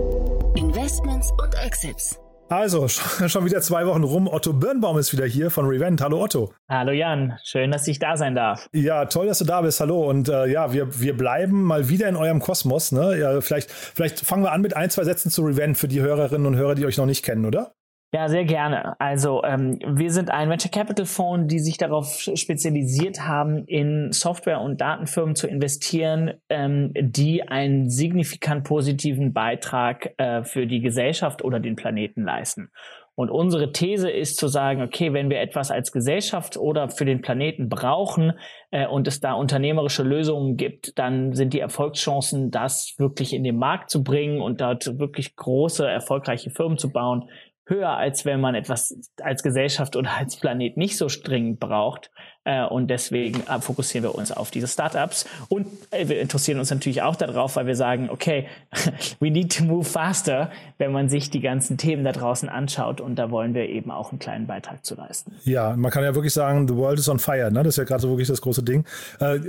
Investments 0.55 1.31
und 1.41 1.55
Exits. 1.65 2.19
Also, 2.49 2.87
schon 3.27 3.45
wieder 3.45 3.61
zwei 3.61 3.87
Wochen 3.87 4.03
rum. 4.03 4.27
Otto 4.27 4.53
Birnbaum 4.53 4.99
ist 4.99 5.11
wieder 5.11 5.25
hier 5.25 5.49
von 5.49 5.65
Revent. 5.65 6.01
Hallo 6.01 6.21
Otto. 6.21 6.53
Hallo 6.69 6.91
Jan, 6.91 7.39
schön, 7.43 7.71
dass 7.71 7.87
ich 7.87 7.97
da 7.97 8.15
sein 8.15 8.35
darf. 8.35 8.69
Ja, 8.71 9.05
toll, 9.05 9.25
dass 9.25 9.39
du 9.39 9.45
da 9.45 9.61
bist. 9.61 9.79
Hallo. 9.79 10.07
Und 10.07 10.29
äh, 10.29 10.45
ja, 10.45 10.71
wir, 10.71 10.99
wir 10.99 11.17
bleiben 11.17 11.63
mal 11.63 11.89
wieder 11.89 12.07
in 12.07 12.15
eurem 12.15 12.39
Kosmos. 12.39 12.91
Ne? 12.91 13.17
Ja, 13.17 13.41
vielleicht, 13.41 13.71
vielleicht 13.71 14.19
fangen 14.19 14.43
wir 14.43 14.51
an 14.51 14.61
mit 14.61 14.77
ein, 14.77 14.91
zwei 14.91 15.03
Sätzen 15.03 15.31
zu 15.31 15.41
Revent 15.41 15.79
für 15.79 15.87
die 15.87 16.01
Hörerinnen 16.01 16.45
und 16.45 16.55
Hörer, 16.55 16.75
die 16.75 16.85
euch 16.85 16.97
noch 16.97 17.07
nicht 17.07 17.25
kennen, 17.25 17.45
oder? 17.45 17.73
Ja, 18.15 18.29
sehr 18.29 18.45
gerne. 18.45 18.93
Also 19.01 19.43
ähm, 19.43 19.79
wir 19.87 20.11
sind 20.11 20.29
ein 20.29 20.47
Venture 20.47 20.69
Capital 20.69 21.07
Fonds, 21.07 21.51
die 21.51 21.57
sich 21.57 21.79
darauf 21.79 22.19
spezialisiert 22.35 23.21
haben, 23.21 23.65
in 23.65 24.11
Software- 24.11 24.61
und 24.61 24.79
Datenfirmen 24.79 25.35
zu 25.35 25.47
investieren, 25.47 26.35
ähm, 26.47 26.91
die 26.93 27.41
einen 27.47 27.89
signifikant 27.89 28.65
positiven 28.65 29.33
Beitrag 29.33 30.13
äh, 30.17 30.43
für 30.43 30.67
die 30.67 30.81
Gesellschaft 30.81 31.43
oder 31.43 31.59
den 31.59 31.75
Planeten 31.75 32.21
leisten. 32.21 32.69
Und 33.15 33.31
unsere 33.31 33.71
These 33.71 34.11
ist 34.11 34.37
zu 34.37 34.47
sagen, 34.47 34.83
okay, 34.83 35.13
wenn 35.13 35.31
wir 35.31 35.39
etwas 35.39 35.71
als 35.71 35.91
Gesellschaft 35.91 36.55
oder 36.55 36.89
für 36.89 37.05
den 37.05 37.21
Planeten 37.21 37.67
brauchen 37.67 38.33
äh, 38.69 38.85
und 38.85 39.07
es 39.07 39.21
da 39.21 39.33
unternehmerische 39.33 40.03
Lösungen 40.03 40.55
gibt, 40.55 40.99
dann 40.99 41.33
sind 41.33 41.53
die 41.53 41.59
Erfolgschancen, 41.59 42.51
das 42.51 42.93
wirklich 42.97 43.33
in 43.33 43.43
den 43.43 43.57
Markt 43.57 43.89
zu 43.89 44.03
bringen 44.03 44.39
und 44.39 44.61
dort 44.61 44.99
wirklich 44.99 45.35
große, 45.35 45.87
erfolgreiche 45.87 46.51
Firmen 46.51 46.77
zu 46.77 46.91
bauen, 46.91 47.27
höher, 47.65 47.89
als 47.89 48.25
wenn 48.25 48.41
man 48.41 48.55
etwas 48.55 48.95
als 49.21 49.41
Gesellschaft 49.43 49.95
oder 49.95 50.11
als 50.17 50.35
Planet 50.35 50.75
nicht 50.77 50.97
so 50.97 51.07
dringend 51.07 51.59
braucht. 51.59 52.11
Äh, 52.45 52.65
und 52.65 52.87
deswegen 52.87 53.41
äh, 53.47 53.61
fokussieren 53.61 54.03
wir 54.03 54.15
uns 54.15 54.31
auf 54.31 54.51
diese 54.51 54.67
Startups. 54.67 55.25
Und 55.47 55.67
äh, 55.91 56.09
wir 56.09 56.19
interessieren 56.19 56.59
uns 56.59 56.69
natürlich 56.71 57.01
auch 57.01 57.15
darauf, 57.15 57.55
weil 57.55 57.67
wir 57.67 57.75
sagen, 57.75 58.09
okay, 58.09 58.47
we 59.21 59.31
need 59.31 59.55
to 59.57 59.63
move 59.63 59.85
faster, 59.85 60.51
wenn 60.77 60.91
man 60.91 61.07
sich 61.07 61.29
die 61.29 61.39
ganzen 61.39 61.77
Themen 61.77 62.03
da 62.03 62.11
draußen 62.11 62.49
anschaut. 62.49 62.99
Und 62.99 63.15
da 63.15 63.31
wollen 63.31 63.53
wir 63.53 63.69
eben 63.69 63.91
auch 63.91 64.11
einen 64.11 64.19
kleinen 64.19 64.45
Beitrag 64.45 64.85
zu 64.85 64.95
leisten. 64.95 65.33
Ja, 65.45 65.75
man 65.77 65.89
kann 65.89 66.03
ja 66.03 66.15
wirklich 66.15 66.33
sagen, 66.33 66.67
the 66.67 66.75
world 66.75 66.99
is 66.99 67.07
on 67.07 67.19
fire. 67.19 67.49
Ne? 67.49 67.63
Das 67.63 67.75
ist 67.75 67.77
ja 67.77 67.85
gerade 67.85 68.01
so 68.01 68.09
wirklich 68.09 68.27
das 68.27 68.41
große 68.41 68.63
Ding. 68.63 68.85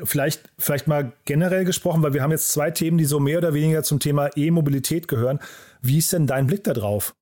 Vielleicht, 0.04 0.52
vielleicht 0.58 0.86
mal 0.86 1.12
generell 1.24 1.64
gesprochen, 1.64 2.02
weil 2.02 2.14
wir 2.14 2.22
haben 2.22 2.30
jetzt 2.30 2.52
zwei 2.52 2.70
Themen, 2.70 2.98
die 2.98 3.04
so 3.04 3.18
mehr 3.18 3.38
oder 3.38 3.54
weniger 3.54 3.82
zum 3.82 3.98
Thema 3.98 4.30
E-Mobilität 4.36 5.08
gehören. 5.08 5.40
Wie 5.82 5.98
ist 5.98 6.12
denn 6.12 6.26
dein 6.26 6.46
Blick 6.46 6.64
da 6.64 6.72
drauf? 6.72 7.14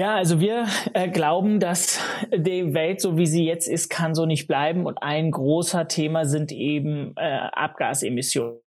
Ja, 0.00 0.14
also 0.14 0.40
wir 0.40 0.66
äh, 0.94 1.10
glauben, 1.10 1.60
dass 1.60 2.00
die 2.34 2.72
Welt, 2.72 3.02
so 3.02 3.18
wie 3.18 3.26
sie 3.26 3.44
jetzt 3.44 3.68
ist, 3.68 3.90
kann 3.90 4.14
so 4.14 4.24
nicht 4.24 4.48
bleiben. 4.48 4.86
Und 4.86 5.02
ein 5.02 5.30
großer 5.30 5.88
Thema 5.88 6.24
sind 6.24 6.52
eben 6.52 7.12
äh, 7.16 7.50
Abgasemissionen. 7.52 8.62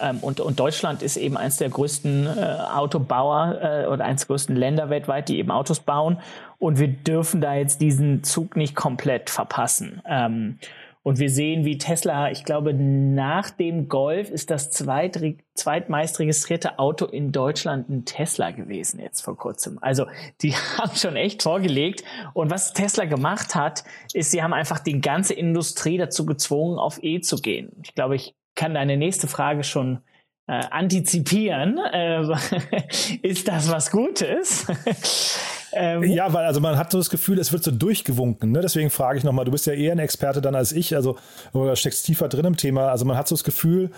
Ähm, 0.00 0.18
und, 0.20 0.38
und 0.38 0.60
Deutschland 0.60 1.02
ist 1.02 1.16
eben 1.16 1.36
eines 1.36 1.56
der 1.56 1.70
größten 1.70 2.28
äh, 2.28 2.40
Autobauer 2.72 3.58
äh, 3.60 3.86
oder 3.88 4.04
eines 4.04 4.20
der 4.20 4.28
größten 4.28 4.54
Länder 4.54 4.90
weltweit, 4.90 5.28
die 5.28 5.38
eben 5.38 5.50
Autos 5.50 5.80
bauen. 5.80 6.20
Und 6.60 6.78
wir 6.78 6.86
dürfen 6.86 7.40
da 7.40 7.56
jetzt 7.56 7.80
diesen 7.80 8.22
Zug 8.22 8.54
nicht 8.54 8.76
komplett 8.76 9.30
verpassen. 9.30 10.02
Ähm, 10.08 10.60
und 11.04 11.18
wir 11.18 11.28
sehen, 11.28 11.66
wie 11.66 11.76
Tesla, 11.76 12.30
ich 12.30 12.44
glaube, 12.44 12.72
nach 12.72 13.50
dem 13.50 13.88
Golf 13.88 14.30
ist 14.30 14.50
das 14.50 14.70
zweit, 14.70 15.20
zweitmeist 15.52 16.18
registrierte 16.18 16.78
Auto 16.78 17.04
in 17.04 17.30
Deutschland 17.30 17.90
ein 17.90 18.06
Tesla 18.06 18.52
gewesen 18.52 19.00
jetzt 19.00 19.20
vor 19.20 19.36
kurzem. 19.36 19.78
Also 19.82 20.06
die 20.40 20.54
haben 20.78 20.96
schon 20.96 21.16
echt 21.16 21.42
vorgelegt. 21.42 22.04
Und 22.32 22.50
was 22.50 22.72
Tesla 22.72 23.04
gemacht 23.04 23.54
hat, 23.54 23.84
ist, 24.14 24.30
sie 24.30 24.42
haben 24.42 24.54
einfach 24.54 24.78
die 24.78 25.02
ganze 25.02 25.34
Industrie 25.34 25.98
dazu 25.98 26.24
gezwungen, 26.24 26.78
auf 26.78 26.98
E 27.02 27.20
zu 27.20 27.36
gehen. 27.36 27.72
Ich 27.82 27.94
glaube, 27.94 28.16
ich 28.16 28.34
kann 28.54 28.72
deine 28.72 28.96
nächste 28.96 29.26
Frage 29.26 29.62
schon 29.62 29.98
äh, 30.46 30.64
antizipieren. 30.70 31.76
Äh, 31.76 32.22
ist 33.22 33.46
das 33.46 33.70
was 33.70 33.90
Gutes? 33.90 34.66
Ähm, 35.74 36.02
ja, 36.04 36.32
weil 36.32 36.44
also 36.44 36.60
man 36.60 36.76
hat 36.76 36.90
so 36.90 36.98
das 36.98 37.10
Gefühl, 37.10 37.38
es 37.38 37.52
wird 37.52 37.64
so 37.64 37.70
durchgewunken. 37.70 38.52
Ne? 38.52 38.60
Deswegen 38.60 38.90
frage 38.90 39.18
ich 39.18 39.24
nochmal, 39.24 39.44
du 39.44 39.50
bist 39.50 39.66
ja 39.66 39.72
eher 39.72 39.92
ein 39.92 39.98
Experte 39.98 40.40
dann 40.40 40.54
als 40.54 40.72
ich, 40.72 40.94
also 40.94 41.16
oder 41.52 41.76
steckst 41.76 42.06
tiefer 42.06 42.28
drin 42.28 42.44
im 42.44 42.56
Thema. 42.56 42.88
Also 42.90 43.04
man 43.04 43.16
hat 43.16 43.28
so 43.28 43.34
das 43.34 43.44
Gefühl, 43.44 43.90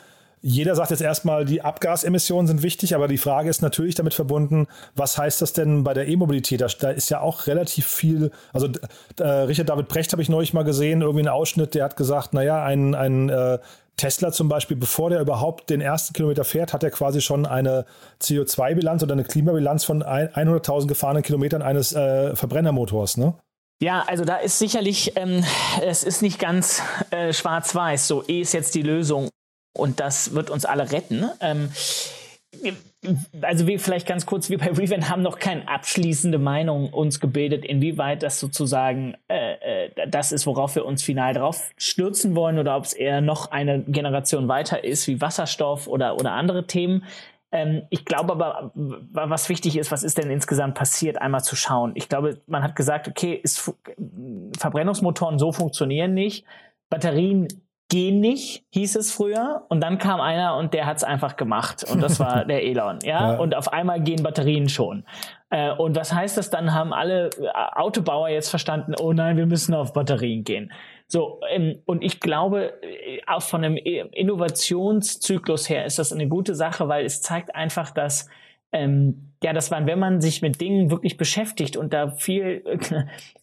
jeder 0.43 0.77
sagt 0.77 0.91
jetzt 0.91 1.01
erstmal, 1.01 1.45
die 1.45 1.63
Abgasemissionen 1.63 2.47
sind 2.47 2.63
wichtig, 2.63 2.95
aber 2.95 3.09
die 3.09 3.19
Frage 3.19 3.49
ist 3.49 3.63
natürlich 3.63 3.95
damit 3.95 4.15
verbunden, 4.15 4.69
was 4.95 5.19
heißt 5.19 5.43
das 5.43 5.53
denn 5.53 5.83
bei 5.83 5.95
der 5.95 6.07
E-Mobilität? 6.09 6.61
Da, 6.61 6.91
ist 6.91 7.11
ja 7.11 7.21
auch 7.21 7.47
relativ 7.47 7.87
viel, 7.87 8.31
also 8.53 8.69
äh, 9.19 9.27
Richard 9.27 9.69
David 9.69 9.89
Brecht 9.89 10.13
habe 10.13 10.23
ich 10.23 10.29
neulich 10.29 10.53
mal 10.53 10.63
gesehen, 10.63 11.01
irgendwie 11.01 11.21
einen 11.21 11.29
Ausschnitt, 11.29 11.75
der 11.75 11.85
hat 11.85 11.97
gesagt, 11.97 12.35
naja, 12.35 12.63
ein, 12.63 12.95
ein 12.95 13.29
äh, 13.29 13.59
Tesla 13.97 14.31
zum 14.31 14.49
Beispiel, 14.49 14.77
bevor 14.77 15.11
der 15.11 15.21
überhaupt 15.21 15.71
den 15.71 15.81
ersten 15.81 16.13
Kilometer 16.13 16.45
fährt, 16.45 16.73
hat 16.73 16.83
er 16.83 16.91
quasi 16.91 17.21
schon 17.21 17.47
eine 17.47 17.87
CO2-Bilanz 18.21 19.03
oder 19.03 19.15
eine 19.15 19.25
Klimabilanz 19.25 19.85
von 19.85 20.03
100.000 20.03 20.87
gefahrenen 20.87 21.23
Kilometern 21.23 21.63
eines 21.63 21.95
äh, 21.95 22.37
Verbrennermotors, 22.37 23.17
ne? 23.17 23.35
Ja, 23.79 24.05
also 24.07 24.25
da 24.25 24.37
ist 24.37 24.59
sicherlich, 24.59 25.13
ähm, 25.17 25.45
es 25.83 26.03
ist 26.03 26.23
nicht 26.23 26.39
ganz 26.39 26.83
äh, 27.11 27.35
schwarz-weiß, 27.35 28.09
so 28.09 28.25
E 28.27 28.41
ist 28.41 28.55
jetzt 28.55 28.75
die 28.75 28.83
Lösung 28.83 29.29
und 29.77 30.01
das 30.01 30.35
wird 30.35 30.49
uns 30.49 30.65
alle 30.65 30.91
retten. 30.93 31.29
Ähm, 31.41 31.71
also 33.43 33.67
wir 33.67 33.79
vielleicht 33.79 34.07
ganz 34.07 34.27
kurz, 34.27 34.51
wir 34.51 34.59
bei 34.59 34.71
Revent 34.71 35.09
haben 35.09 35.23
noch 35.23 35.39
keine 35.39 35.69
abschließende 35.69 36.39
Meinung 36.39 36.93
uns 36.93 37.21
gebildet, 37.21 37.65
inwieweit 37.65 38.23
das 38.23 38.41
sozusagen 38.41 39.17
äh, 39.29 39.87
äh, 39.87 40.09
das 40.09 40.33
ist, 40.33 40.47
worauf 40.47 40.75
wir 40.75 40.85
uns 40.85 41.03
final 41.03 41.35
drauf 41.35 41.71
stürzen 41.77 42.35
wollen 42.35 42.59
oder 42.59 42.77
ob 42.77 42.85
es 42.85 42.93
eher 42.93 43.21
noch 43.21 43.51
eine 43.51 43.83
Generation 43.83 44.49
weiter 44.49 44.85
ist, 44.85 45.07
wie 45.07 45.21
Wasserstoff 45.21 45.87
oder, 45.87 46.17
oder 46.17 46.33
andere 46.33 46.67
Themen. 46.67 47.05
Ähm, 47.53 47.83
ich 47.91 48.05
glaube 48.05 48.33
aber, 48.33 48.73
was 48.75 49.49
wichtig 49.49 49.77
ist, 49.77 49.93
was 49.93 50.03
ist 50.03 50.19
denn 50.19 50.31
insgesamt 50.31 50.75
passiert, 50.75 51.21
einmal 51.21 51.45
zu 51.45 51.57
schauen. 51.57 51.93
Ich 51.95 52.09
glaube, 52.09 52.41
man 52.47 52.63
hat 52.63 52.77
gesagt, 52.77 53.09
okay, 53.09 53.39
ist, 53.43 53.73
Verbrennungsmotoren 54.59 55.39
so 55.39 55.53
funktionieren 55.53 56.15
nicht. 56.15 56.45
Batterien 56.89 57.49
gehen 57.89 58.21
nicht, 58.21 58.65
hieß 58.71 58.97
es 58.97 59.13
früher. 59.13 59.65
Und 59.69 59.81
dann 59.81 59.99
kam 59.99 60.21
einer 60.21 60.57
und 60.57 60.75
der 60.75 60.87
hat 60.87 60.97
es 60.97 61.05
einfach 61.05 61.37
gemacht. 61.37 61.85
Und 61.85 62.03
das 62.03 62.19
war 62.19 62.45
der 62.49 62.65
Elon. 62.65 62.99
Ja? 63.03 63.33
ja? 63.33 63.39
Und 63.39 63.55
auf 63.55 63.73
einmal 63.73 64.01
gehen 64.01 64.23
Batterien 64.23 64.69
schon. 64.69 65.05
Äh, 65.51 65.73
und 65.73 65.97
was 65.97 66.13
heißt 66.13 66.37
das? 66.37 66.51
Dann 66.51 66.75
haben 66.75 66.93
alle 66.93 67.31
äh, 67.31 67.49
Autobauer 67.75 68.29
jetzt 68.29 68.51
verstanden, 68.51 68.95
oh 69.01 69.13
nein, 69.13 69.37
wir 69.37 69.47
müssen 69.47 69.75
auf 69.75 69.93
Batterien 69.93 70.43
gehen. 70.43 70.73
So, 71.07 71.41
ähm, 71.51 71.81
und 71.87 72.03
ich 72.03 72.19
glaube, 72.19 72.73
äh, 72.83 73.21
auch 73.27 73.43
von 73.43 73.65
einem 73.65 73.77
Innovationszyklus 73.77 75.69
her 75.69 75.85
ist 75.85 76.01
das 76.01 76.13
eine 76.13 76.27
gute 76.27 76.57
Sache, 76.57 76.89
weil 76.89 77.05
es 77.05 77.23
zeigt 77.23 77.55
einfach, 77.55 77.91
dass 77.91 78.29
ähm, 78.73 79.33
ja, 79.43 79.53
das 79.53 79.71
waren, 79.71 79.87
wenn 79.87 79.99
man 79.99 80.21
sich 80.21 80.43
mit 80.43 80.61
Dingen 80.61 80.91
wirklich 80.91 81.17
beschäftigt 81.17 81.77
und 81.77 81.93
da 81.93 82.11
viel 82.11 82.63
äh, 82.67 82.79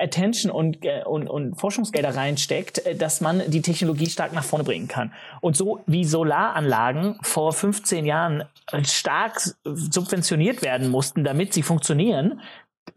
Attention 0.00 0.50
und, 0.50 0.84
äh, 0.84 1.02
und, 1.04 1.28
und 1.28 1.54
Forschungsgelder 1.54 2.16
reinsteckt, 2.16 2.84
äh, 2.86 2.96
dass 2.96 3.20
man 3.20 3.42
die 3.48 3.62
Technologie 3.62 4.06
stark 4.06 4.32
nach 4.32 4.44
vorne 4.44 4.64
bringen 4.64 4.88
kann. 4.88 5.12
Und 5.40 5.56
so 5.56 5.80
wie 5.86 6.04
Solaranlagen 6.04 7.18
vor 7.22 7.52
15 7.52 8.06
Jahren 8.06 8.44
stark 8.84 9.40
subventioniert 9.64 10.62
werden 10.62 10.88
mussten, 10.88 11.24
damit 11.24 11.52
sie 11.52 11.62
funktionieren, 11.62 12.40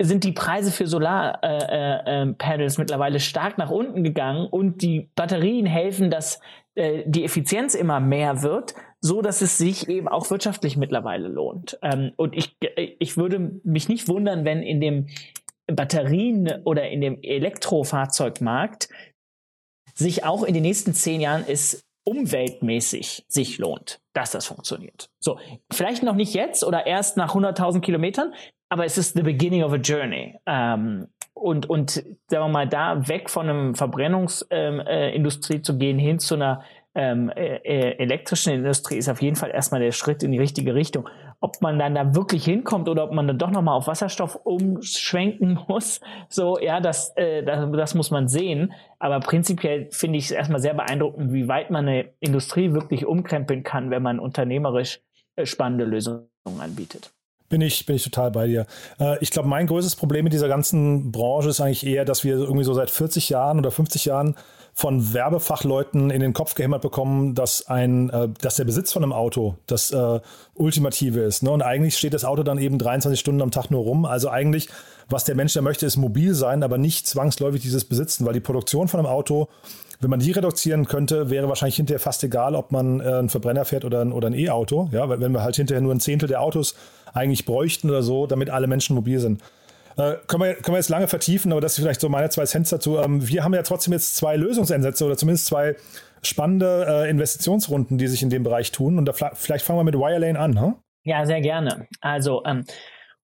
sind 0.01 0.23
die 0.23 0.31
Preise 0.31 0.71
für 0.71 0.87
Solarpanels 0.87 1.69
äh, 1.69 2.15
äh, 2.15 2.63
ähm, 2.63 2.75
mittlerweile 2.77 3.19
stark 3.19 3.57
nach 3.57 3.69
unten 3.69 4.03
gegangen 4.03 4.47
und 4.47 4.81
die 4.81 5.09
Batterien 5.15 5.65
helfen, 5.65 6.09
dass 6.09 6.39
äh, 6.75 7.03
die 7.05 7.23
Effizienz 7.23 7.75
immer 7.75 7.99
mehr 7.99 8.41
wird, 8.41 8.73
so 9.01 9.21
dass 9.21 9.41
es 9.41 9.57
sich 9.57 9.89
eben 9.89 10.07
auch 10.07 10.29
wirtschaftlich 10.31 10.77
mittlerweile 10.77 11.27
lohnt. 11.27 11.77
Ähm, 11.81 12.13
und 12.15 12.35
ich, 12.35 12.55
ich 12.99 13.17
würde 13.17 13.59
mich 13.63 13.89
nicht 13.89 14.07
wundern, 14.07 14.45
wenn 14.45 14.63
in 14.63 14.79
dem 14.79 15.07
Batterien 15.67 16.61
oder 16.65 16.89
in 16.89 17.01
dem 17.01 17.19
Elektrofahrzeugmarkt 17.21 18.89
sich 19.93 20.23
auch 20.23 20.43
in 20.43 20.53
den 20.53 20.63
nächsten 20.63 20.93
zehn 20.93 21.21
Jahren 21.21 21.43
es 21.47 21.83
umweltmäßig 22.05 23.25
sich 23.27 23.57
lohnt, 23.57 23.99
dass 24.13 24.31
das 24.31 24.45
funktioniert. 24.45 25.09
So, 25.19 25.39
vielleicht 25.71 26.03
noch 26.03 26.15
nicht 26.15 26.33
jetzt 26.33 26.63
oder 26.63 26.85
erst 26.85 27.15
nach 27.15 27.33
100.000 27.35 27.79
Kilometern, 27.79 28.33
aber 28.69 28.85
es 28.85 28.97
ist 28.97 29.15
the 29.15 29.21
beginning 29.21 29.63
of 29.63 29.71
a 29.71 29.77
journey. 29.77 30.35
Ähm, 30.45 31.07
und, 31.33 31.69
und 31.69 31.91
sagen 31.91 32.15
wir 32.29 32.47
mal, 32.47 32.67
da 32.67 33.07
weg 33.07 33.29
von 33.29 33.49
einem 33.49 33.75
Verbrennungsindustrie 33.75 35.53
ähm, 35.55 35.59
äh, 35.59 35.63
zu 35.63 35.77
gehen 35.77 35.99
hin 35.99 36.19
zu 36.19 36.35
einer 36.35 36.63
ähm, 36.95 37.29
äh, 37.29 37.55
äh, 37.57 37.97
elektrischen 37.97 38.53
Industrie 38.53 38.97
ist 38.97 39.09
auf 39.09 39.21
jeden 39.21 39.35
Fall 39.35 39.49
erstmal 39.51 39.81
der 39.81 39.91
Schritt 39.91 40.21
in 40.23 40.31
die 40.31 40.39
richtige 40.39 40.75
Richtung. 40.75 41.09
Ob 41.43 41.61
man 41.61 41.77
dann 41.77 41.93
da 41.93 42.15
wirklich 42.15 42.45
hinkommt 42.45 42.87
oder 42.87 43.03
ob 43.03 43.11
man 43.11 43.27
dann 43.27 43.37
doch 43.37 43.51
nochmal 43.51 43.75
auf 43.75 43.87
Wasserstoff 43.87 44.39
umschwenken 44.45 45.59
muss. 45.67 45.99
So, 46.29 46.57
ja, 46.57 46.79
das, 46.79 47.11
äh, 47.17 47.43
das, 47.43 47.69
das 47.69 47.95
muss 47.95 48.11
man 48.11 48.29
sehen. 48.29 48.71
Aber 48.97 49.19
prinzipiell 49.19 49.89
finde 49.91 50.19
ich 50.19 50.25
es 50.25 50.31
erstmal 50.31 50.61
sehr 50.61 50.73
beeindruckend, 50.73 51.33
wie 51.33 51.49
weit 51.49 51.69
man 51.69 51.85
eine 51.85 52.13
Industrie 52.21 52.71
wirklich 52.71 53.05
umkrempeln 53.05 53.63
kann, 53.63 53.91
wenn 53.91 54.01
man 54.01 54.19
unternehmerisch 54.19 55.01
äh, 55.35 55.45
spannende 55.45 55.83
Lösungen 55.83 56.29
anbietet. 56.61 57.11
Bin 57.53 57.61
ich, 57.61 57.85
bin 57.85 57.97
ich 57.97 58.03
total 58.03 58.31
bei 58.31 58.47
dir. 58.47 58.65
Äh, 58.99 59.19
ich 59.21 59.29
glaube, 59.29 59.47
mein 59.47 59.67
größtes 59.67 59.95
Problem 59.95 60.23
mit 60.23 60.33
dieser 60.33 60.47
ganzen 60.47 61.11
Branche 61.11 61.49
ist 61.49 61.61
eigentlich 61.61 61.85
eher, 61.85 62.03
dass 62.03 62.23
wir 62.23 62.33
irgendwie 62.33 62.63
so 62.63 62.73
seit 62.73 62.89
40 62.89 63.29
Jahren 63.29 63.59
oder 63.59 63.69
50 63.69 64.05
Jahren 64.05 64.33
von 64.73 65.13
Werbefachleuten 65.13 66.09
in 66.09 66.19
den 66.19 66.33
Kopf 66.33 66.55
gehämmert 66.55 66.81
bekommen, 66.81 67.35
dass 67.35 67.67
ein, 67.67 68.09
äh, 68.09 68.29
dass 68.41 68.55
der 68.55 68.63
Besitz 68.63 68.91
von 68.91 69.03
einem 69.03 69.13
Auto 69.13 69.53
das 69.67 69.91
äh, 69.91 70.19
Ultimative 70.55 71.19
ist. 71.19 71.43
Ne? 71.43 71.51
Und 71.51 71.61
eigentlich 71.61 71.95
steht 71.95 72.15
das 72.15 72.25
Auto 72.25 72.41
dann 72.41 72.57
eben 72.57 72.79
23 72.79 73.19
Stunden 73.19 73.43
am 73.43 73.51
Tag 73.51 73.69
nur 73.69 73.83
rum. 73.83 74.05
Also 74.05 74.29
eigentlich, 74.29 74.67
was 75.07 75.23
der 75.23 75.35
Mensch 75.35 75.55
ja 75.55 75.61
möchte, 75.61 75.85
ist 75.85 75.95
mobil 75.95 76.33
sein, 76.33 76.63
aber 76.63 76.79
nicht 76.79 77.05
zwangsläufig 77.05 77.61
dieses 77.61 77.85
Besitzen, 77.85 78.25
weil 78.25 78.33
die 78.33 78.39
Produktion 78.39 78.87
von 78.87 78.99
einem 78.99 79.09
Auto, 79.09 79.47
wenn 80.03 80.09
man 80.09 80.19
die 80.19 80.31
reduzieren 80.31 80.85
könnte, 80.85 81.29
wäre 81.29 81.47
wahrscheinlich 81.47 81.77
hinterher 81.77 81.99
fast 81.99 82.23
egal, 82.23 82.55
ob 82.55 82.71
man 82.71 82.99
äh, 82.99 83.03
einen 83.03 83.29
Verbrenner 83.29 83.65
fährt 83.65 83.85
oder 83.85 84.01
ein, 84.01 84.11
oder 84.11 84.27
ein 84.27 84.33
E-Auto. 84.33 84.89
Ja, 84.91 85.09
weil 85.09 85.19
wenn 85.21 85.31
wir 85.31 85.43
halt 85.43 85.55
hinterher 85.55 85.81
nur 85.81 85.93
ein 85.93 85.99
Zehntel 85.99 86.27
der 86.27 86.41
Autos 86.41 86.75
eigentlich 87.13 87.45
bräuchten 87.45 87.89
oder 87.89 88.03
so, 88.03 88.27
damit 88.27 88.49
alle 88.49 88.67
Menschen 88.67 88.95
mobil 88.95 89.19
sind. 89.19 89.41
Äh, 89.97 90.15
können, 90.27 90.43
wir, 90.43 90.53
können 90.55 90.73
wir 90.73 90.77
jetzt 90.77 90.89
lange 90.89 91.07
vertiefen, 91.07 91.51
aber 91.51 91.61
das 91.61 91.73
ist 91.73 91.83
vielleicht 91.83 92.01
so 92.01 92.09
meine 92.09 92.29
zwei 92.29 92.45
Cents 92.45 92.69
dazu. 92.69 92.97
Ähm, 92.97 93.27
wir 93.27 93.43
haben 93.43 93.53
ja 93.53 93.61
trotzdem 93.61 93.93
jetzt 93.93 94.15
zwei 94.15 94.35
Lösungsansätze 94.35 95.05
oder 95.05 95.17
zumindest 95.17 95.45
zwei 95.45 95.75
spannende 96.23 96.85
äh, 96.87 97.09
Investitionsrunden, 97.09 97.97
die 97.97 98.07
sich 98.07 98.23
in 98.23 98.29
dem 98.29 98.43
Bereich 98.43 98.71
tun. 98.71 98.97
Und 98.97 99.05
da 99.05 99.13
vielleicht 99.13 99.65
fangen 99.65 99.79
wir 99.79 99.83
mit 99.83 99.95
Wirelane 99.95 100.39
an. 100.39 100.59
Huh? 100.59 100.73
Ja, 101.03 101.25
sehr 101.25 101.41
gerne. 101.41 101.87
Also 102.01 102.43
ähm, 102.45 102.63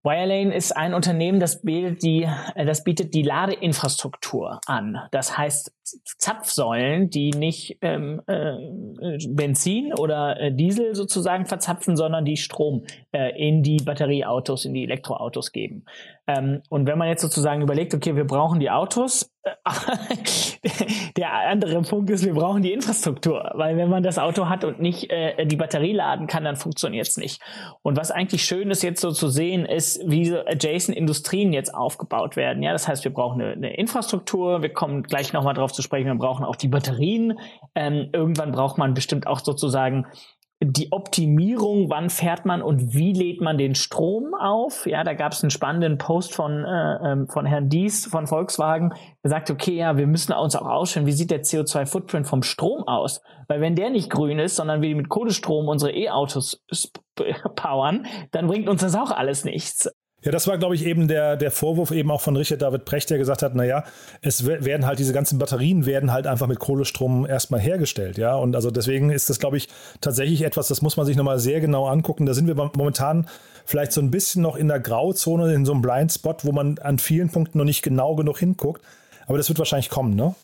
Wirelane 0.03 0.55
ist 0.55 0.75
ein 0.75 0.93
Unternehmen, 0.93 1.39
das 1.39 1.61
bietet 1.61 2.03
die, 2.03 2.27
äh, 2.55 2.65
das 2.65 2.83
bietet 2.83 3.13
die 3.13 3.23
Ladeinfrastruktur 3.23 4.61
an. 4.65 4.97
Das 5.11 5.37
heißt 5.37 5.73
Zapfsäulen, 6.17 7.09
die 7.09 7.31
nicht 7.31 7.77
ähm, 7.81 8.21
äh, 8.27 9.17
Benzin 9.27 9.93
oder 9.93 10.39
äh, 10.39 10.53
Diesel 10.53 10.95
sozusagen 10.95 11.45
verzapfen, 11.45 11.95
sondern 11.95 12.25
die 12.25 12.37
Strom 12.37 12.85
äh, 13.11 13.37
in 13.37 13.63
die 13.63 13.77
Batterieautos, 13.77 14.65
in 14.65 14.73
die 14.73 14.83
Elektroautos 14.83 15.51
geben. 15.51 15.85
Ähm, 16.27 16.61
und 16.69 16.85
wenn 16.85 16.97
man 16.97 17.07
jetzt 17.07 17.21
sozusagen 17.21 17.61
überlegt, 17.61 17.93
okay, 17.93 18.15
wir 18.15 18.25
brauchen 18.25 18.59
die 18.59 18.69
Autos, 18.69 19.31
der 21.17 21.33
andere 21.47 21.81
Punkt 21.81 22.09
ist, 22.09 22.25
wir 22.25 22.33
brauchen 22.33 22.61
die 22.61 22.73
Infrastruktur, 22.73 23.51
weil 23.55 23.77
wenn 23.77 23.89
man 23.89 24.03
das 24.03 24.19
Auto 24.19 24.49
hat 24.49 24.63
und 24.63 24.79
nicht 24.79 25.09
äh, 25.09 25.45
die 25.45 25.55
Batterie 25.55 25.93
laden 25.93 26.27
kann, 26.27 26.43
dann 26.43 26.55
funktioniert 26.55 27.07
es 27.07 27.17
nicht. 27.17 27.41
Und 27.81 27.97
was 27.97 28.11
eigentlich 28.11 28.43
schön 28.43 28.69
ist 28.69 28.83
jetzt 28.83 29.01
so 29.01 29.11
zu 29.11 29.29
sehen, 29.29 29.65
ist, 29.65 30.01
wie 30.05 30.25
so 30.25 30.39
adjacent 30.39 30.95
Industrien 30.95 31.53
jetzt 31.53 31.73
aufgebaut 31.73 32.35
werden. 32.35 32.61
Ja, 32.61 32.73
das 32.73 32.87
heißt, 32.87 33.03
wir 33.05 33.13
brauchen 33.13 33.41
eine, 33.41 33.53
eine 33.53 33.75
Infrastruktur. 33.75 34.61
Wir 34.61 34.73
kommen 34.73 35.03
gleich 35.03 35.33
nochmal 35.33 35.53
drauf 35.53 35.71
zu 35.71 35.78
sprechen. 35.81 36.07
Wir 36.07 36.15
brauchen 36.15 36.45
auch 36.45 36.55
die 36.55 36.67
Batterien. 36.67 37.39
Ähm, 37.75 38.09
irgendwann 38.13 38.51
braucht 38.51 38.77
man 38.77 38.93
bestimmt 38.93 39.27
auch 39.27 39.39
sozusagen 39.39 40.05
die 40.61 40.91
Optimierung, 40.91 41.89
wann 41.89 42.09
fährt 42.09 42.45
man 42.45 42.61
und 42.61 42.93
wie 42.93 43.13
lädt 43.13 43.39
man 43.39 43.57
den 43.57 43.75
Strom 43.75 44.33
auf. 44.33 44.85
Ja, 44.85 45.05
da 45.05 45.13
gab 45.13 45.31
es 45.31 45.41
einen 45.41 45.51
spannenden 45.51 45.97
Post 45.97 46.35
von, 46.35 46.65
äh, 46.65 47.11
ähm, 47.11 47.27
von 47.29 47.45
Herrn 47.45 47.69
Dies 47.69 48.05
von 48.05 48.27
Volkswagen, 48.27 48.93
der 49.23 49.29
sagt, 49.29 49.49
okay, 49.51 49.77
ja, 49.77 49.95
wir 49.95 50.05
müssen 50.05 50.33
uns 50.33 50.57
auch 50.57 50.67
ausschauen, 50.67 51.05
wie 51.05 51.13
sieht 51.13 51.31
der 51.31 51.43
CO2-Footprint 51.43 52.27
vom 52.27 52.43
Strom 52.43 52.83
aus? 52.83 53.21
Weil 53.47 53.61
wenn 53.61 53.75
der 53.75 53.89
nicht 53.89 54.09
grün 54.09 54.37
ist, 54.37 54.57
sondern 54.57 54.81
wir 54.81 54.93
mit 54.97 55.07
Kohlestrom 55.07 55.69
unsere 55.69 55.93
E-Autos 55.93 56.61
powern, 57.55 58.05
dann 58.31 58.47
bringt 58.47 58.67
uns 58.67 58.81
das 58.81 58.95
auch 58.95 59.11
alles 59.11 59.45
nichts. 59.45 59.89
Ja, 60.21 60.31
das 60.31 60.47
war, 60.47 60.57
glaube 60.57 60.75
ich, 60.75 60.85
eben 60.85 61.07
der, 61.07 61.37
der 61.37 61.49
Vorwurf 61.49 61.91
eben 61.91 62.11
auch 62.11 62.19
von 62.19 62.35
Richard 62.35 62.61
David 62.61 62.83
Precht, 62.83 63.09
der 63.09 63.17
gesagt 63.17 63.41
hat, 63.41 63.55
naja, 63.55 63.85
es 64.21 64.45
werden 64.45 64.85
halt 64.85 64.99
diese 64.99 65.13
ganzen 65.13 65.39
Batterien 65.39 65.85
werden 65.85 66.11
halt 66.11 66.27
einfach 66.27 66.47
mit 66.47 66.59
Kohlestrom 66.59 67.25
erstmal 67.25 67.61
hergestellt, 67.61 68.17
ja. 68.17 68.35
Und 68.35 68.53
also 68.53 68.69
deswegen 68.69 69.11
ist 69.11 69.29
das, 69.29 69.39
glaube 69.39 69.55
ich, 69.55 69.69
tatsächlich 70.01 70.41
etwas, 70.41 70.67
das 70.67 70.81
muss 70.81 70.97
man 70.97 71.05
sich 71.05 71.15
nochmal 71.15 71.39
sehr 71.39 71.61
genau 71.61 71.87
angucken. 71.87 72.25
Da 72.25 72.33
sind 72.33 72.47
wir 72.47 72.55
momentan 72.55 73.29
vielleicht 73.65 73.93
so 73.93 74.01
ein 74.01 74.11
bisschen 74.11 74.41
noch 74.41 74.57
in 74.57 74.67
der 74.67 74.81
Grauzone, 74.81 75.53
in 75.53 75.65
so 75.65 75.71
einem 75.71 75.81
Blindspot, 75.81 76.43
wo 76.43 76.51
man 76.51 76.79
an 76.79 76.99
vielen 76.99 77.29
Punkten 77.29 77.57
noch 77.57 77.65
nicht 77.65 77.81
genau 77.81 78.15
genug 78.15 78.39
hinguckt. 78.39 78.81
Aber 79.25 79.37
das 79.37 79.47
wird 79.47 79.59
wahrscheinlich 79.59 79.89
kommen, 79.89 80.15
ne? 80.15 80.35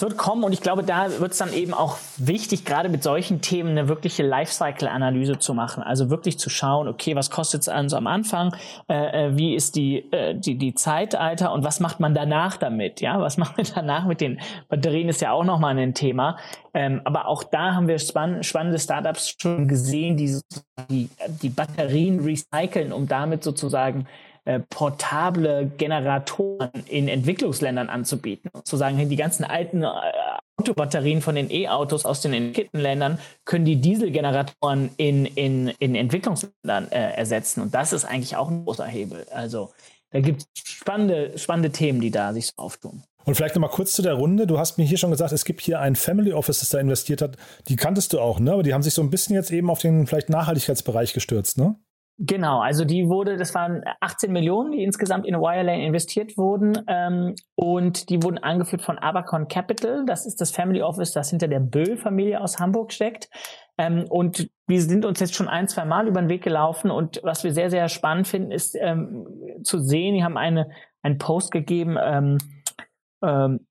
Wird 0.00 0.16
kommen 0.16 0.44
und 0.44 0.52
ich 0.52 0.60
glaube, 0.60 0.84
da 0.84 1.18
wird 1.18 1.32
es 1.32 1.38
dann 1.38 1.52
eben 1.52 1.74
auch 1.74 1.96
wichtig, 2.16 2.64
gerade 2.64 2.88
mit 2.88 3.02
solchen 3.02 3.40
Themen 3.40 3.70
eine 3.70 3.88
wirkliche 3.88 4.22
Lifecycle-Analyse 4.22 5.40
zu 5.40 5.54
machen. 5.54 5.82
Also 5.82 6.08
wirklich 6.08 6.38
zu 6.38 6.50
schauen, 6.50 6.86
okay, 6.86 7.16
was 7.16 7.30
kostet 7.30 7.62
es 7.62 7.68
also 7.68 7.96
am 7.96 8.06
Anfang, 8.06 8.54
äh, 8.88 9.26
äh, 9.26 9.36
wie 9.36 9.56
ist 9.56 9.74
die, 9.74 9.98
äh, 10.12 10.36
die, 10.36 10.56
die 10.56 10.74
Zeitalter 10.74 11.52
und 11.52 11.64
was 11.64 11.80
macht 11.80 11.98
man 11.98 12.14
danach 12.14 12.58
damit? 12.58 13.00
Ja, 13.00 13.20
was 13.20 13.36
macht 13.38 13.56
man 13.56 13.66
danach 13.74 14.06
mit 14.06 14.20
den 14.20 14.40
Batterien 14.68 15.08
ist 15.08 15.20
ja 15.20 15.32
auch 15.32 15.44
nochmal 15.44 15.76
ein 15.76 15.94
Thema. 15.94 16.38
Ähm, 16.74 17.00
aber 17.04 17.26
auch 17.26 17.42
da 17.42 17.74
haben 17.74 17.88
wir 17.88 17.98
spann 17.98 18.44
spannende 18.44 18.78
Startups 18.78 19.34
schon 19.40 19.66
gesehen, 19.66 20.16
die, 20.16 20.40
die 20.88 21.08
die 21.42 21.48
Batterien 21.48 22.20
recyceln, 22.20 22.92
um 22.92 23.08
damit 23.08 23.42
sozusagen 23.42 24.06
äh, 24.48 24.60
portable 24.70 25.70
Generatoren 25.76 26.70
in 26.86 27.06
Entwicklungsländern 27.06 27.90
anzubieten. 27.90 28.50
Zu 28.64 28.78
sagen, 28.78 29.06
die 29.06 29.16
ganzen 29.16 29.44
alten 29.44 29.82
äh, 29.82 29.90
Autobatterien 30.56 31.20
von 31.20 31.34
den 31.34 31.50
E-Autos 31.50 32.06
aus 32.06 32.22
den 32.22 32.32
entwickelten 32.32 32.80
Ländern 32.80 33.18
können 33.44 33.66
die 33.66 33.76
Dieselgeneratoren 33.76 34.88
in, 34.96 35.26
in, 35.26 35.68
in 35.78 35.94
Entwicklungsländern 35.94 36.90
äh, 36.90 37.12
ersetzen. 37.12 37.60
Und 37.60 37.74
das 37.74 37.92
ist 37.92 38.06
eigentlich 38.06 38.36
auch 38.36 38.48
ein 38.48 38.64
großer 38.64 38.86
Hebel. 38.86 39.26
Also 39.34 39.70
da 40.12 40.20
gibt 40.20 40.40
es 40.40 40.62
spannende, 40.64 41.36
spannende 41.36 41.70
Themen, 41.70 42.00
die 42.00 42.10
da 42.10 42.32
sich 42.32 42.46
so 42.46 42.54
auftun. 42.56 43.02
Und 43.26 43.34
vielleicht 43.34 43.54
nochmal 43.54 43.68
kurz 43.68 43.92
zu 43.92 44.00
der 44.00 44.14
Runde. 44.14 44.46
Du 44.46 44.58
hast 44.58 44.78
mir 44.78 44.84
hier 44.84 44.96
schon 44.96 45.10
gesagt, 45.10 45.32
es 45.32 45.44
gibt 45.44 45.60
hier 45.60 45.80
ein 45.80 45.94
Family 45.94 46.32
Office, 46.32 46.60
das 46.60 46.70
da 46.70 46.78
investiert 46.78 47.20
hat. 47.20 47.36
Die 47.68 47.76
kanntest 47.76 48.14
du 48.14 48.20
auch, 48.20 48.40
ne? 48.40 48.54
Aber 48.54 48.62
die 48.62 48.72
haben 48.72 48.82
sich 48.82 48.94
so 48.94 49.02
ein 49.02 49.10
bisschen 49.10 49.34
jetzt 49.34 49.50
eben 49.50 49.68
auf 49.68 49.80
den 49.80 50.06
vielleicht 50.06 50.30
Nachhaltigkeitsbereich 50.30 51.12
gestürzt, 51.12 51.58
ne? 51.58 51.76
Genau, 52.20 52.58
also 52.60 52.84
die 52.84 53.08
wurde, 53.08 53.36
das 53.36 53.54
waren 53.54 53.84
18 54.00 54.32
Millionen, 54.32 54.72
die 54.72 54.82
insgesamt 54.82 55.24
in 55.24 55.36
Wirelane 55.36 55.86
investiert 55.86 56.36
wurden 56.36 56.76
ähm, 56.88 57.36
und 57.54 58.10
die 58.10 58.20
wurden 58.24 58.38
angeführt 58.38 58.82
von 58.82 58.98
Abacon 58.98 59.46
Capital. 59.46 60.04
Das 60.04 60.26
ist 60.26 60.40
das 60.40 60.50
Family 60.50 60.82
Office, 60.82 61.12
das 61.12 61.30
hinter 61.30 61.46
der 61.46 61.60
Böll-Familie 61.60 62.40
aus 62.40 62.58
Hamburg 62.58 62.92
steckt. 62.92 63.30
Ähm, 63.78 64.04
und 64.08 64.50
wir 64.66 64.82
sind 64.82 65.04
uns 65.04 65.20
jetzt 65.20 65.36
schon 65.36 65.46
ein, 65.46 65.68
zwei 65.68 65.84
Mal 65.84 66.08
über 66.08 66.20
den 66.20 66.28
Weg 66.28 66.42
gelaufen 66.42 66.90
und 66.90 67.20
was 67.22 67.44
wir 67.44 67.52
sehr, 67.52 67.70
sehr 67.70 67.88
spannend 67.88 68.26
finden, 68.26 68.50
ist 68.50 68.74
ähm, 68.74 69.62
zu 69.62 69.78
sehen, 69.78 70.16
die 70.16 70.24
haben 70.24 70.36
eine, 70.36 70.70
einen 71.02 71.18
Post 71.18 71.52
gegeben, 71.52 71.96
ähm, 72.02 72.38
ähm, 73.22 73.66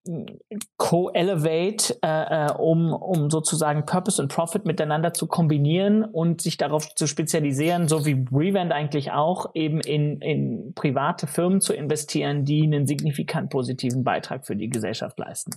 co-elevate, 0.78 1.98
äh, 2.04 2.48
äh, 2.48 2.52
um, 2.54 2.94
um 2.94 3.30
sozusagen 3.30 3.86
Purpose 3.86 4.22
und 4.22 4.28
Profit 4.28 4.66
miteinander 4.66 5.14
zu 5.14 5.28
kombinieren 5.28 6.04
und 6.04 6.42
sich 6.42 6.58
darauf 6.58 6.94
zu 6.96 7.08
spezialisieren, 7.08 7.88
so 7.88 8.06
wie 8.06 8.26
Revent 8.32 8.72
eigentlich 8.72 9.12
auch, 9.12 9.52
eben 9.54 9.80
in, 9.80 10.22
in 10.22 10.74
private 10.74 11.28
Firmen 11.28 11.62
zu 11.62 11.74
investieren, 11.74 12.44
die 12.44 12.64
einen 12.64 12.88
signifikant 12.88 13.50
positiven 13.50 14.04
Beitrag 14.04 14.46
für 14.46 14.56
die 14.56 14.70
Gesellschaft 14.70 15.18
leisten. 15.18 15.52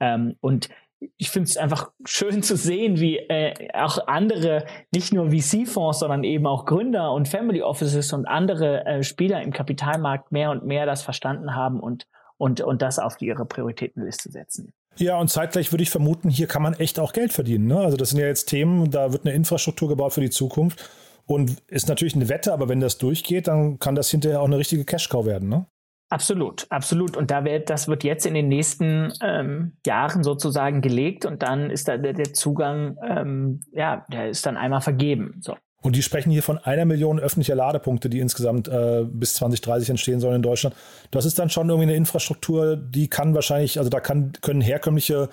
Ähm, 0.00 0.36
und 0.40 0.70
ich 1.18 1.30
finde 1.30 1.48
es 1.48 1.56
einfach 1.56 1.90
schön 2.06 2.42
zu 2.42 2.56
sehen, 2.56 2.98
wie 2.98 3.18
äh, 3.18 3.52
auch 3.74 4.06
andere, 4.06 4.64
nicht 4.92 5.12
nur 5.12 5.30
VC-Fonds, 5.30 5.98
sondern 5.98 6.24
eben 6.24 6.46
auch 6.46 6.64
Gründer 6.64 7.12
und 7.12 7.28
Family 7.28 7.62
Offices 7.62 8.12
und 8.14 8.26
andere 8.26 8.86
äh, 8.86 9.02
Spieler 9.02 9.42
im 9.42 9.52
Kapitalmarkt 9.52 10.32
mehr 10.32 10.50
und 10.50 10.64
mehr 10.64 10.86
das 10.86 11.02
verstanden 11.02 11.54
haben 11.54 11.80
und 11.80 12.06
und, 12.36 12.60
und 12.60 12.82
das 12.82 12.98
auf 12.98 13.20
ihre 13.20 13.44
Prioritätenliste 13.44 14.30
setzen. 14.30 14.72
Ja, 14.96 15.18
und 15.18 15.28
zeitgleich 15.28 15.72
würde 15.72 15.82
ich 15.82 15.90
vermuten, 15.90 16.30
hier 16.30 16.46
kann 16.46 16.62
man 16.62 16.74
echt 16.74 17.00
auch 17.00 17.12
Geld 17.12 17.32
verdienen. 17.32 17.66
Ne? 17.66 17.78
Also 17.78 17.96
das 17.96 18.10
sind 18.10 18.20
ja 18.20 18.26
jetzt 18.26 18.46
Themen, 18.46 18.90
da 18.90 19.12
wird 19.12 19.24
eine 19.24 19.34
Infrastruktur 19.34 19.88
gebaut 19.88 20.12
für 20.12 20.20
die 20.20 20.30
Zukunft 20.30 20.88
und 21.26 21.62
ist 21.68 21.88
natürlich 21.88 22.14
eine 22.14 22.28
Wette, 22.28 22.52
aber 22.52 22.68
wenn 22.68 22.80
das 22.80 22.98
durchgeht, 22.98 23.48
dann 23.48 23.78
kann 23.78 23.94
das 23.94 24.10
hinterher 24.10 24.40
auch 24.40 24.46
eine 24.46 24.58
richtige 24.58 24.84
Cash-Cow 24.84 25.26
werden, 25.26 25.48
ne? 25.48 25.66
Absolut, 26.10 26.66
absolut. 26.70 27.16
Und 27.16 27.30
da 27.30 27.44
wird, 27.44 27.70
das 27.70 27.88
wird 27.88 28.04
jetzt 28.04 28.26
in 28.26 28.34
den 28.34 28.46
nächsten 28.46 29.12
ähm, 29.20 29.72
Jahren 29.84 30.22
sozusagen 30.22 30.80
gelegt 30.80 31.24
und 31.24 31.42
dann 31.42 31.70
ist 31.70 31.88
da 31.88 31.96
der, 31.96 32.12
der 32.12 32.32
Zugang, 32.34 32.96
ähm, 33.02 33.60
ja, 33.72 34.04
der 34.12 34.28
ist 34.28 34.46
dann 34.46 34.56
einmal 34.56 34.82
vergeben. 34.82 35.40
So. 35.40 35.56
Und 35.84 35.96
die 35.96 36.02
sprechen 36.02 36.30
hier 36.30 36.42
von 36.42 36.56
einer 36.56 36.86
Million 36.86 37.20
öffentlicher 37.20 37.54
Ladepunkte, 37.54 38.08
die 38.08 38.20
insgesamt 38.20 38.68
äh, 38.68 39.04
bis 39.06 39.34
2030 39.34 39.90
entstehen 39.90 40.18
sollen 40.18 40.36
in 40.36 40.42
Deutschland. 40.42 40.74
Das 41.10 41.26
ist 41.26 41.38
dann 41.38 41.50
schon 41.50 41.68
irgendwie 41.68 41.88
eine 41.88 41.94
Infrastruktur, 41.94 42.76
die 42.76 43.08
kann 43.08 43.34
wahrscheinlich, 43.34 43.76
also 43.76 43.90
da 43.90 44.00
kann, 44.00 44.32
können 44.40 44.62
herkömmliche 44.62 45.28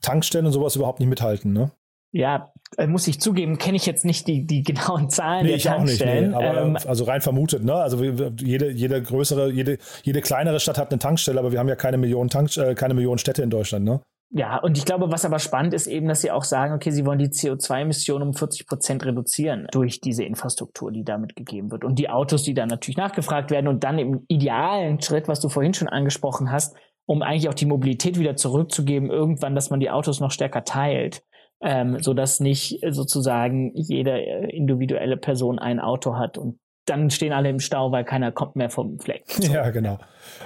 Tankstellen 0.00 0.46
und 0.46 0.52
sowas 0.52 0.74
überhaupt 0.74 1.00
nicht 1.00 1.08
mithalten, 1.10 1.52
ne? 1.52 1.70
Ja, 2.12 2.50
äh, 2.78 2.86
muss 2.86 3.06
ich 3.08 3.20
zugeben, 3.20 3.58
kenne 3.58 3.76
ich 3.76 3.84
jetzt 3.84 4.06
nicht 4.06 4.26
die, 4.26 4.46
die 4.46 4.62
genauen 4.62 5.10
Zahlen 5.10 5.42
nee, 5.42 5.48
der 5.48 5.56
ich 5.58 5.64
Tankstellen. 5.64 6.34
Auch 6.34 6.40
nicht, 6.40 6.50
nee. 6.50 6.58
aber, 6.58 6.66
ähm, 6.66 6.78
also 6.88 7.04
rein 7.04 7.20
vermutet, 7.20 7.62
ne? 7.62 7.74
Also 7.74 8.02
jede, 8.02 8.70
jede 8.70 9.02
größere, 9.02 9.50
jede, 9.50 9.76
jede 10.02 10.22
kleinere 10.22 10.60
Stadt 10.60 10.78
hat 10.78 10.90
eine 10.90 10.98
Tankstelle, 10.98 11.38
aber 11.38 11.52
wir 11.52 11.58
haben 11.58 11.68
ja 11.68 11.76
keine 11.76 11.98
Millionen 11.98 12.30
Tank, 12.30 12.56
äh, 12.56 12.74
keine 12.74 12.94
Millionen 12.94 13.18
Städte 13.18 13.42
in 13.42 13.50
Deutschland, 13.50 13.84
ne? 13.84 14.00
Ja, 14.32 14.58
und 14.58 14.78
ich 14.78 14.84
glaube, 14.84 15.10
was 15.10 15.24
aber 15.24 15.40
spannend 15.40 15.74
ist 15.74 15.88
eben, 15.88 16.06
dass 16.06 16.20
sie 16.20 16.30
auch 16.30 16.44
sagen, 16.44 16.72
okay, 16.72 16.92
sie 16.92 17.04
wollen 17.04 17.18
die 17.18 17.30
CO2-Emissionen 17.30 18.28
um 18.28 18.32
40 18.32 18.68
Prozent 18.68 19.04
reduzieren 19.04 19.66
durch 19.72 20.00
diese 20.00 20.22
Infrastruktur, 20.22 20.92
die 20.92 21.02
damit 21.02 21.34
gegeben 21.34 21.72
wird. 21.72 21.84
Und 21.84 21.98
die 21.98 22.08
Autos, 22.08 22.44
die 22.44 22.54
dann 22.54 22.68
natürlich 22.68 22.96
nachgefragt 22.96 23.50
werden 23.50 23.66
und 23.66 23.82
dann 23.82 23.98
im 23.98 24.24
idealen 24.28 25.00
Schritt, 25.00 25.26
was 25.26 25.40
du 25.40 25.48
vorhin 25.48 25.74
schon 25.74 25.88
angesprochen 25.88 26.52
hast, 26.52 26.76
um 27.06 27.22
eigentlich 27.22 27.48
auch 27.48 27.54
die 27.54 27.66
Mobilität 27.66 28.20
wieder 28.20 28.36
zurückzugeben, 28.36 29.10
irgendwann, 29.10 29.56
dass 29.56 29.70
man 29.70 29.80
die 29.80 29.90
Autos 29.90 30.20
noch 30.20 30.30
stärker 30.30 30.62
teilt, 30.62 31.24
ähm, 31.60 32.00
so 32.00 32.14
dass 32.14 32.38
nicht 32.38 32.78
sozusagen 32.88 33.72
jede 33.74 34.12
äh, 34.12 34.56
individuelle 34.56 35.16
Person 35.16 35.58
ein 35.58 35.80
Auto 35.80 36.14
hat 36.16 36.38
und 36.38 36.60
dann 36.90 37.10
stehen 37.10 37.32
alle 37.32 37.48
im 37.48 37.60
Stau, 37.60 37.92
weil 37.92 38.04
keiner 38.04 38.32
kommt 38.32 38.56
mehr 38.56 38.70
vom 38.70 38.98
Fleck. 38.98 39.24
So. 39.26 39.52
Ja, 39.60 39.70
genau. 39.70 39.98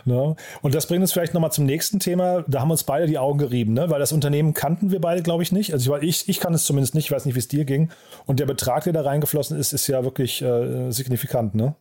Ne? 0.05 0.37
Und 0.63 0.75
das 0.75 0.87
bringt 0.87 1.03
uns 1.03 1.13
vielleicht 1.13 1.35
nochmal 1.35 1.53
zum 1.53 1.67
nächsten 1.67 1.99
Thema. 1.99 2.45
Da 2.49 2.61
haben 2.61 2.71
uns 2.71 2.85
beide 2.85 3.07
die 3.07 3.19
Augen 3.19 3.39
gerieben, 3.39 3.75
ne? 3.75 3.91
weil 3.91 3.99
das 3.99 4.13
Unternehmen 4.13 4.55
kannten 4.55 4.91
wir 4.91 5.01
beide, 5.01 5.23
glaube 5.23 5.43
ich, 5.43 5.53
nicht. 5.53 5.73
Also 5.73 5.97
ich, 5.97 6.29
ich 6.29 6.41
kann 6.41 6.55
es 6.55 6.65
zumindest 6.65 6.95
nicht, 6.95 7.07
ich 7.07 7.13
weiß 7.13 7.27
nicht, 7.27 7.35
wie 7.35 7.41
es 7.41 7.49
dir 7.49 7.65
ging. 7.65 7.91
Und 8.27 8.41
der 8.41 8.47
Betrag, 8.47 8.85
der 8.85 8.93
da 8.93 9.03
reingeflossen 9.03 9.59
ist, 9.59 9.73
ist 9.73 9.87
ja 9.89 10.05
wirklich 10.05 10.43
äh, 10.43 10.91
signifikant, 10.91 11.55
ne? 11.55 11.75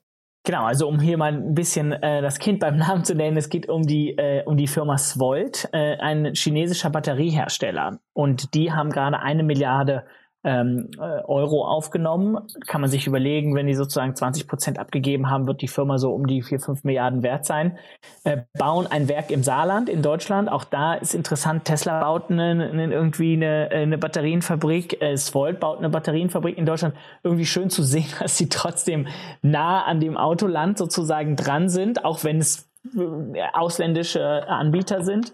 Genau, 0.46 0.66
also 0.66 0.90
um 0.90 1.00
hier 1.00 1.18
mal 1.18 1.32
ein 1.32 1.54
bisschen 1.54 1.94
äh, 1.94 2.22
das 2.22 2.38
Kind 2.38 2.60
beim 2.60 2.76
Namen 2.76 3.06
zu 3.06 3.16
nennen, 3.16 3.38
es 3.38 3.48
geht 3.48 3.70
um 3.70 3.84
die, 3.84 4.18
äh, 4.18 4.44
um 4.44 4.58
die 4.58 4.68
Firma 4.68 4.98
Svolt, 4.98 5.70
äh, 5.72 5.96
ein 5.98 6.34
chinesischer 6.36 6.90
Batteriehersteller. 6.90 8.00
Und 8.12 8.54
die 8.54 8.74
haben 8.74 8.90
gerade 8.90 9.20
eine 9.20 9.44
Milliarde 9.44 10.04
ähm, 10.44 10.90
äh, 10.98 11.24
Euro 11.24 11.66
aufgenommen. 11.66 12.38
Kann 12.68 12.82
man 12.82 12.90
sich 12.90 13.08
überlegen, 13.08 13.56
wenn 13.56 13.68
die 13.68 13.76
sozusagen 13.76 14.16
20 14.16 14.48
Prozent 14.48 14.80
abgegeben 14.80 15.30
haben, 15.30 15.48
wird 15.48 15.62
die 15.62 15.68
Firma 15.68 15.98
so 15.98 16.12
um 16.14 16.28
die 16.28 16.42
4, 16.42 16.60
5 16.60 16.84
Milliarden 16.84 17.24
wert 17.24 17.46
sein. 17.46 17.78
Äh, 18.24 18.42
bauen 18.58 18.88
ein 18.88 19.08
Werk 19.08 19.32
im 19.32 19.44
Saarland 19.44 19.90
in 19.90 20.02
Deutschland. 20.02 20.52
Auch 20.52 20.66
da 20.66 20.96
ist 20.96 21.14
interessant, 21.14 21.66
Tesla 21.66 22.02
baut 22.02 22.30
eine, 22.30 22.70
eine, 22.72 22.94
irgendwie 22.94 23.34
eine, 23.34 23.70
eine 23.72 23.98
Batterienfabrik, 23.98 25.02
äh, 25.02 25.16
Svolt 25.16 25.60
baut 25.60 25.80
eine 25.80 25.90
Batterienfabrik 25.90 26.58
in 26.58 26.66
Deutschland. 26.66 26.96
Irgendwie 27.24 27.46
schön 27.46 27.70
zu 27.70 27.84
sehen, 27.84 28.08
dass 28.20 28.38
sie 28.38 28.50
trotzdem 28.50 29.08
nah 29.42 29.84
an 29.84 30.00
dem 30.00 30.18
Autoland 30.18 30.78
sozusagen 30.78 31.36
dran 31.36 31.70
sind, 31.70 32.04
auch 32.04 32.24
wenn 32.24 32.40
es 32.40 32.70
äh, 32.96 33.42
ausländische 33.54 34.48
Anbieter 34.50 35.04
sind. 35.04 35.32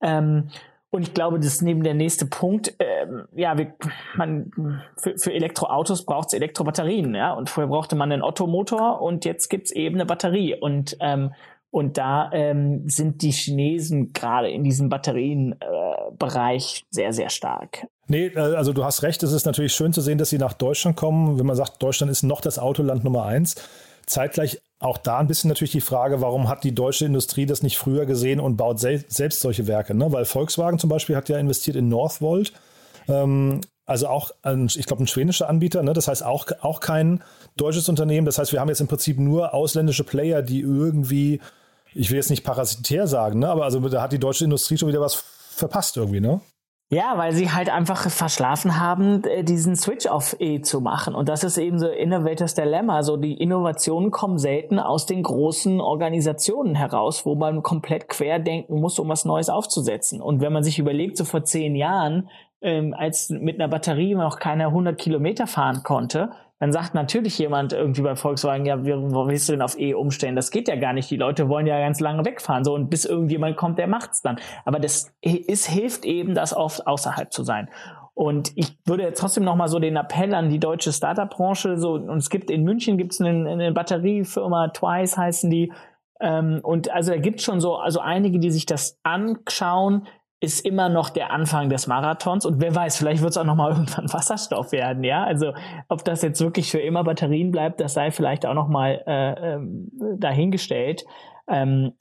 Ähm, 0.00 0.48
und 0.92 1.02
ich 1.02 1.14
glaube, 1.14 1.38
das 1.38 1.46
ist 1.46 1.62
neben 1.62 1.82
der 1.82 1.94
nächste 1.94 2.26
Punkt. 2.26 2.74
Ähm, 2.78 3.24
ja, 3.34 3.56
wir, 3.56 3.72
man, 4.14 4.52
für, 4.98 5.16
für 5.16 5.32
Elektroautos 5.32 6.04
braucht 6.04 6.28
es 6.28 6.34
Elektrobatterien. 6.34 7.14
Ja? 7.14 7.32
Und 7.32 7.48
vorher 7.48 7.70
brauchte 7.70 7.96
man 7.96 8.12
einen 8.12 8.22
Ottomotor 8.22 9.00
und 9.00 9.24
jetzt 9.24 9.48
gibt's 9.48 9.70
eben 9.70 9.96
eine 9.96 10.04
Batterie. 10.04 10.54
Und, 10.54 10.98
ähm, 11.00 11.32
und 11.70 11.96
da 11.96 12.28
ähm, 12.34 12.86
sind 12.90 13.22
die 13.22 13.30
Chinesen 13.30 14.12
gerade 14.12 14.50
in 14.50 14.64
diesem 14.64 14.90
Batterienbereich 14.90 16.80
äh, 16.82 16.84
sehr, 16.90 17.14
sehr 17.14 17.30
stark. 17.30 17.86
Nee, 18.08 18.26
äh, 18.26 18.38
also 18.38 18.74
du 18.74 18.84
hast 18.84 19.02
recht. 19.02 19.22
Es 19.22 19.32
ist 19.32 19.46
natürlich 19.46 19.72
schön 19.72 19.94
zu 19.94 20.02
sehen, 20.02 20.18
dass 20.18 20.28
sie 20.28 20.36
nach 20.36 20.52
Deutschland 20.52 20.98
kommen. 20.98 21.38
Wenn 21.38 21.46
man 21.46 21.56
sagt, 21.56 21.82
Deutschland 21.82 22.12
ist 22.12 22.22
noch 22.22 22.42
das 22.42 22.58
Autoland 22.58 23.02
Nummer 23.02 23.24
eins. 23.24 23.54
Zeitgleich 24.04 24.60
auch 24.82 24.98
da 24.98 25.18
ein 25.18 25.28
bisschen 25.28 25.48
natürlich 25.48 25.72
die 25.72 25.80
Frage, 25.80 26.20
warum 26.20 26.48
hat 26.48 26.64
die 26.64 26.74
deutsche 26.74 27.06
Industrie 27.06 27.46
das 27.46 27.62
nicht 27.62 27.78
früher 27.78 28.04
gesehen 28.04 28.40
und 28.40 28.56
baut 28.56 28.80
sel 28.80 29.04
selbst 29.08 29.40
solche 29.40 29.66
Werke? 29.66 29.94
Ne? 29.94 30.12
Weil 30.12 30.24
Volkswagen 30.24 30.78
zum 30.78 30.90
Beispiel 30.90 31.16
hat 31.16 31.28
ja 31.28 31.38
investiert 31.38 31.76
in 31.76 31.88
Northvolt. 31.88 32.52
Ähm, 33.08 33.60
also 33.86 34.08
auch, 34.08 34.30
ein, 34.42 34.66
ich 34.66 34.86
glaube, 34.86 35.02
ein 35.02 35.06
schwedischer 35.06 35.48
Anbieter, 35.48 35.82
ne? 35.82 35.92
das 35.92 36.08
heißt 36.08 36.24
auch, 36.24 36.46
auch 36.60 36.80
kein 36.80 37.22
deutsches 37.56 37.88
Unternehmen. 37.88 38.26
Das 38.26 38.38
heißt, 38.38 38.52
wir 38.52 38.60
haben 38.60 38.68
jetzt 38.68 38.80
im 38.80 38.88
Prinzip 38.88 39.18
nur 39.18 39.54
ausländische 39.54 40.04
Player, 40.04 40.42
die 40.42 40.60
irgendwie, 40.60 41.40
ich 41.94 42.10
will 42.10 42.16
jetzt 42.16 42.30
nicht 42.30 42.44
parasitär 42.44 43.06
sagen, 43.06 43.40
ne? 43.40 43.48
aber 43.48 43.64
also 43.64 43.80
da 43.88 44.02
hat 44.02 44.12
die 44.12 44.18
deutsche 44.18 44.44
Industrie 44.44 44.78
schon 44.78 44.88
wieder 44.88 45.00
was 45.00 45.14
verpasst 45.14 45.96
irgendwie, 45.96 46.20
ne? 46.20 46.40
Ja, 46.94 47.16
weil 47.16 47.32
sie 47.32 47.50
halt 47.50 47.70
einfach 47.70 48.10
verschlafen 48.10 48.78
haben, 48.78 49.24
äh, 49.24 49.42
diesen 49.44 49.76
Switch 49.76 50.06
auf 50.06 50.36
E 50.40 50.60
zu 50.60 50.82
machen. 50.82 51.14
Und 51.14 51.30
das 51.30 51.42
ist 51.42 51.56
eben 51.56 51.78
so 51.78 51.88
Innovators 51.88 52.52
Dilemma. 52.52 53.02
So 53.02 53.16
die 53.16 53.32
Innovationen 53.32 54.10
kommen 54.10 54.36
selten 54.36 54.78
aus 54.78 55.06
den 55.06 55.22
großen 55.22 55.80
Organisationen 55.80 56.74
heraus, 56.74 57.24
wo 57.24 57.34
man 57.34 57.62
komplett 57.62 58.10
querdenken 58.10 58.78
muss, 58.78 58.98
um 58.98 59.08
was 59.08 59.24
Neues 59.24 59.48
aufzusetzen. 59.48 60.20
Und 60.20 60.42
wenn 60.42 60.52
man 60.52 60.64
sich 60.64 60.78
überlegt, 60.78 61.16
so 61.16 61.24
vor 61.24 61.44
zehn 61.44 61.76
Jahren, 61.76 62.28
ähm, 62.60 62.92
als 62.92 63.30
mit 63.30 63.58
einer 63.58 63.68
Batterie 63.68 64.14
noch 64.14 64.38
keiner 64.38 64.66
100 64.66 64.98
Kilometer 64.98 65.46
fahren 65.46 65.84
konnte, 65.84 66.32
dann 66.62 66.70
sagt 66.70 66.94
natürlich 66.94 67.36
jemand 67.40 67.72
irgendwie 67.72 68.02
bei 68.02 68.14
Volkswagen, 68.14 68.64
ja, 68.64 68.78
wo 68.86 69.26
willst 69.26 69.48
du 69.48 69.52
denn 69.52 69.62
auf 69.62 69.76
E 69.76 69.94
umstellen? 69.94 70.36
Das 70.36 70.52
geht 70.52 70.68
ja 70.68 70.76
gar 70.76 70.92
nicht. 70.92 71.10
Die 71.10 71.16
Leute 71.16 71.48
wollen 71.48 71.66
ja 71.66 71.76
ganz 71.80 71.98
lange 71.98 72.24
wegfahren. 72.24 72.62
So, 72.62 72.72
und 72.72 72.88
bis 72.88 73.04
irgendjemand 73.04 73.56
kommt, 73.56 73.78
der 73.78 73.88
macht's 73.88 74.22
dann. 74.22 74.36
Aber 74.64 74.78
das 74.78 75.12
ist, 75.22 75.66
hilft 75.66 76.04
eben, 76.04 76.36
das 76.36 76.54
oft 76.54 76.86
außerhalb 76.86 77.32
zu 77.32 77.42
sein. 77.42 77.68
Und 78.14 78.52
ich 78.54 78.78
würde 78.84 79.02
jetzt 79.02 79.18
trotzdem 79.18 79.42
noch 79.42 79.56
mal 79.56 79.66
so 79.66 79.80
den 79.80 79.96
Appell 79.96 80.32
an 80.34 80.50
die 80.50 80.60
deutsche 80.60 80.92
Startup-Branche, 80.92 81.78
so, 81.78 81.94
und 81.94 82.18
es 82.18 82.30
gibt 82.30 82.48
in 82.48 82.62
München 82.62 82.96
gibt's 82.96 83.20
eine, 83.20 83.50
eine 83.50 83.72
Batteriefirma, 83.72 84.68
Twice 84.68 85.16
heißen 85.16 85.50
die, 85.50 85.72
ähm, 86.20 86.60
und 86.62 86.92
also 86.92 87.10
da 87.10 87.18
gibt's 87.18 87.42
schon 87.42 87.60
so, 87.60 87.74
also 87.74 87.98
einige, 87.98 88.38
die 88.38 88.52
sich 88.52 88.66
das 88.66 89.00
anschauen, 89.02 90.06
ist 90.42 90.66
immer 90.66 90.88
noch 90.88 91.08
der 91.08 91.30
Anfang 91.30 91.70
des 91.70 91.86
Marathons 91.86 92.44
und 92.44 92.60
wer 92.60 92.74
weiß, 92.74 92.96
vielleicht 92.96 93.22
wird 93.22 93.30
es 93.30 93.36
auch 93.36 93.44
noch 93.44 93.54
mal 93.54 93.70
irgendwann 93.72 94.12
Wasserstoff 94.12 94.72
werden, 94.72 95.04
ja. 95.04 95.22
Also 95.22 95.54
ob 95.88 96.04
das 96.04 96.22
jetzt 96.22 96.40
wirklich 96.40 96.70
für 96.70 96.80
immer 96.80 97.04
Batterien 97.04 97.52
bleibt, 97.52 97.80
das 97.80 97.94
sei 97.94 98.10
vielleicht 98.10 98.44
auch 98.44 98.54
noch 98.54 98.68
mal 98.68 99.02
äh, 99.06 99.54
ähm, 99.54 99.90
dahingestellt. 100.18 101.04
Ähm, 101.46 101.92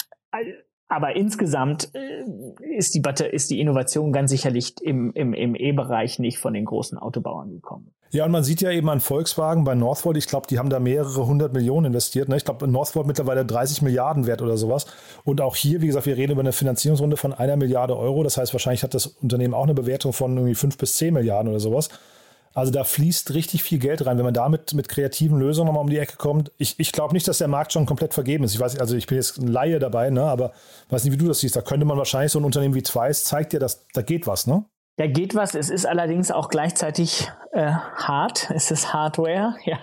aber 0.92 1.16
insgesamt 1.16 1.90
äh, 1.96 2.78
ist 2.78 2.94
die 2.94 3.00
Batter 3.00 3.32
ist 3.32 3.50
die 3.50 3.62
Innovation 3.62 4.12
ganz 4.12 4.30
sicherlich 4.30 4.76
im, 4.82 5.14
im, 5.14 5.34
im 5.34 5.56
E-Bereich 5.56 6.20
nicht 6.20 6.38
von 6.38 6.54
den 6.54 6.66
großen 6.66 6.98
Autobauern 6.98 7.50
gekommen. 7.50 7.94
Ja, 8.10 8.26
und 8.26 8.32
man 8.32 8.44
sieht 8.44 8.60
ja 8.60 8.72
eben 8.72 8.90
an 8.90 9.00
Volkswagen 9.00 9.64
bei 9.64 9.74
Northvolt, 9.74 10.18
ich 10.18 10.28
glaube, 10.28 10.48
die 10.48 10.60
haben 10.60 10.70
da 10.70 10.82
mehrere 10.82 11.26
hundert 11.26 11.54
Millionen 11.54 11.86
investiert. 11.86 12.28
Ne? 12.28 12.36
Ich 12.36 12.44
glaube, 12.44 12.68
Northvolt 12.68 13.08
mittlerweile 13.08 13.46
30 13.46 13.84
Milliarden 13.84 14.28
wert 14.28 14.42
oder 14.42 14.58
sowas. 14.58 14.86
Und 15.24 15.40
auch 15.40 15.56
hier, 15.56 15.82
wie 15.82 15.88
gesagt, 15.88 16.08
wir 16.08 16.18
reden 16.18 16.34
über 16.34 16.42
eine 16.42 16.52
Finanzierungsrunde 16.52 17.16
von 17.16 17.32
einer 17.32 17.56
Milliarde 17.56 17.96
Euro. 17.96 18.24
Das 18.24 18.36
heißt, 18.36 18.52
wahrscheinlich 18.52 18.84
hat 18.84 18.94
das 18.94 19.06
Unternehmen 19.06 19.54
auch 19.54 19.64
eine 19.64 19.74
Bewertung 19.74 20.12
von 20.12 20.36
irgendwie 20.36 20.56
fünf 20.56 20.78
bis 20.78 20.96
zehn 20.96 21.14
Milliarden 21.14 21.48
oder 21.50 21.62
sowas. 21.62 21.88
Also 22.54 22.72
da 22.72 22.84
fließt 22.84 23.34
richtig 23.34 23.64
viel 23.64 23.80
Geld 23.80 24.06
rein, 24.06 24.18
wenn 24.18 24.26
man 24.26 24.34
damit 24.34 24.74
mit 24.74 24.90
kreativen 24.90 25.40
Lösungen 25.40 25.68
nochmal 25.68 25.84
um 25.84 25.90
die 25.90 25.98
Ecke 25.98 26.18
kommt. 26.18 26.52
Ich, 26.58 26.76
ich 26.80 26.92
glaube 26.92 27.14
nicht, 27.14 27.28
dass 27.28 27.38
der 27.38 27.48
Markt 27.48 27.72
schon 27.72 27.86
komplett 27.86 28.14
vergeben 28.14 28.44
ist. 28.44 28.54
Ich 28.54 28.60
weiß, 28.60 28.80
also 28.80 28.96
ich 28.96 29.08
bin 29.08 29.18
jetzt 29.18 29.38
ein 29.38 29.48
Laie 29.48 29.80
dabei, 29.80 30.10
ne? 30.10 30.24
aber 30.24 30.52
weiß 30.90 31.04
nicht, 31.04 31.14
wie 31.14 31.18
du 31.18 31.28
das 31.28 31.40
siehst. 31.40 31.56
Da 31.56 31.62
könnte 31.62 31.86
man 31.86 31.98
wahrscheinlich 31.98 32.32
so 32.32 32.40
ein 32.40 32.46
Unternehmen 32.46 32.76
wie 32.76 32.84
Twice 32.84 33.24
zeigt 33.24 33.54
dir, 33.54 33.60
dass 33.60 33.88
da 33.94 34.02
geht 34.02 34.28
was, 34.28 34.48
ne? 34.48 34.66
Da 34.98 35.08
geht 35.08 35.34
was. 35.36 35.56
Es 35.56 35.70
ist 35.70 35.86
allerdings 35.86 36.32
auch 36.32 36.50
gleichzeitig 36.50 37.32
äh, 37.54 37.72
hart. 37.72 38.52
Es 38.54 38.70
ist 38.70 38.94
Hardware, 38.94 39.56
ja. 39.66 39.80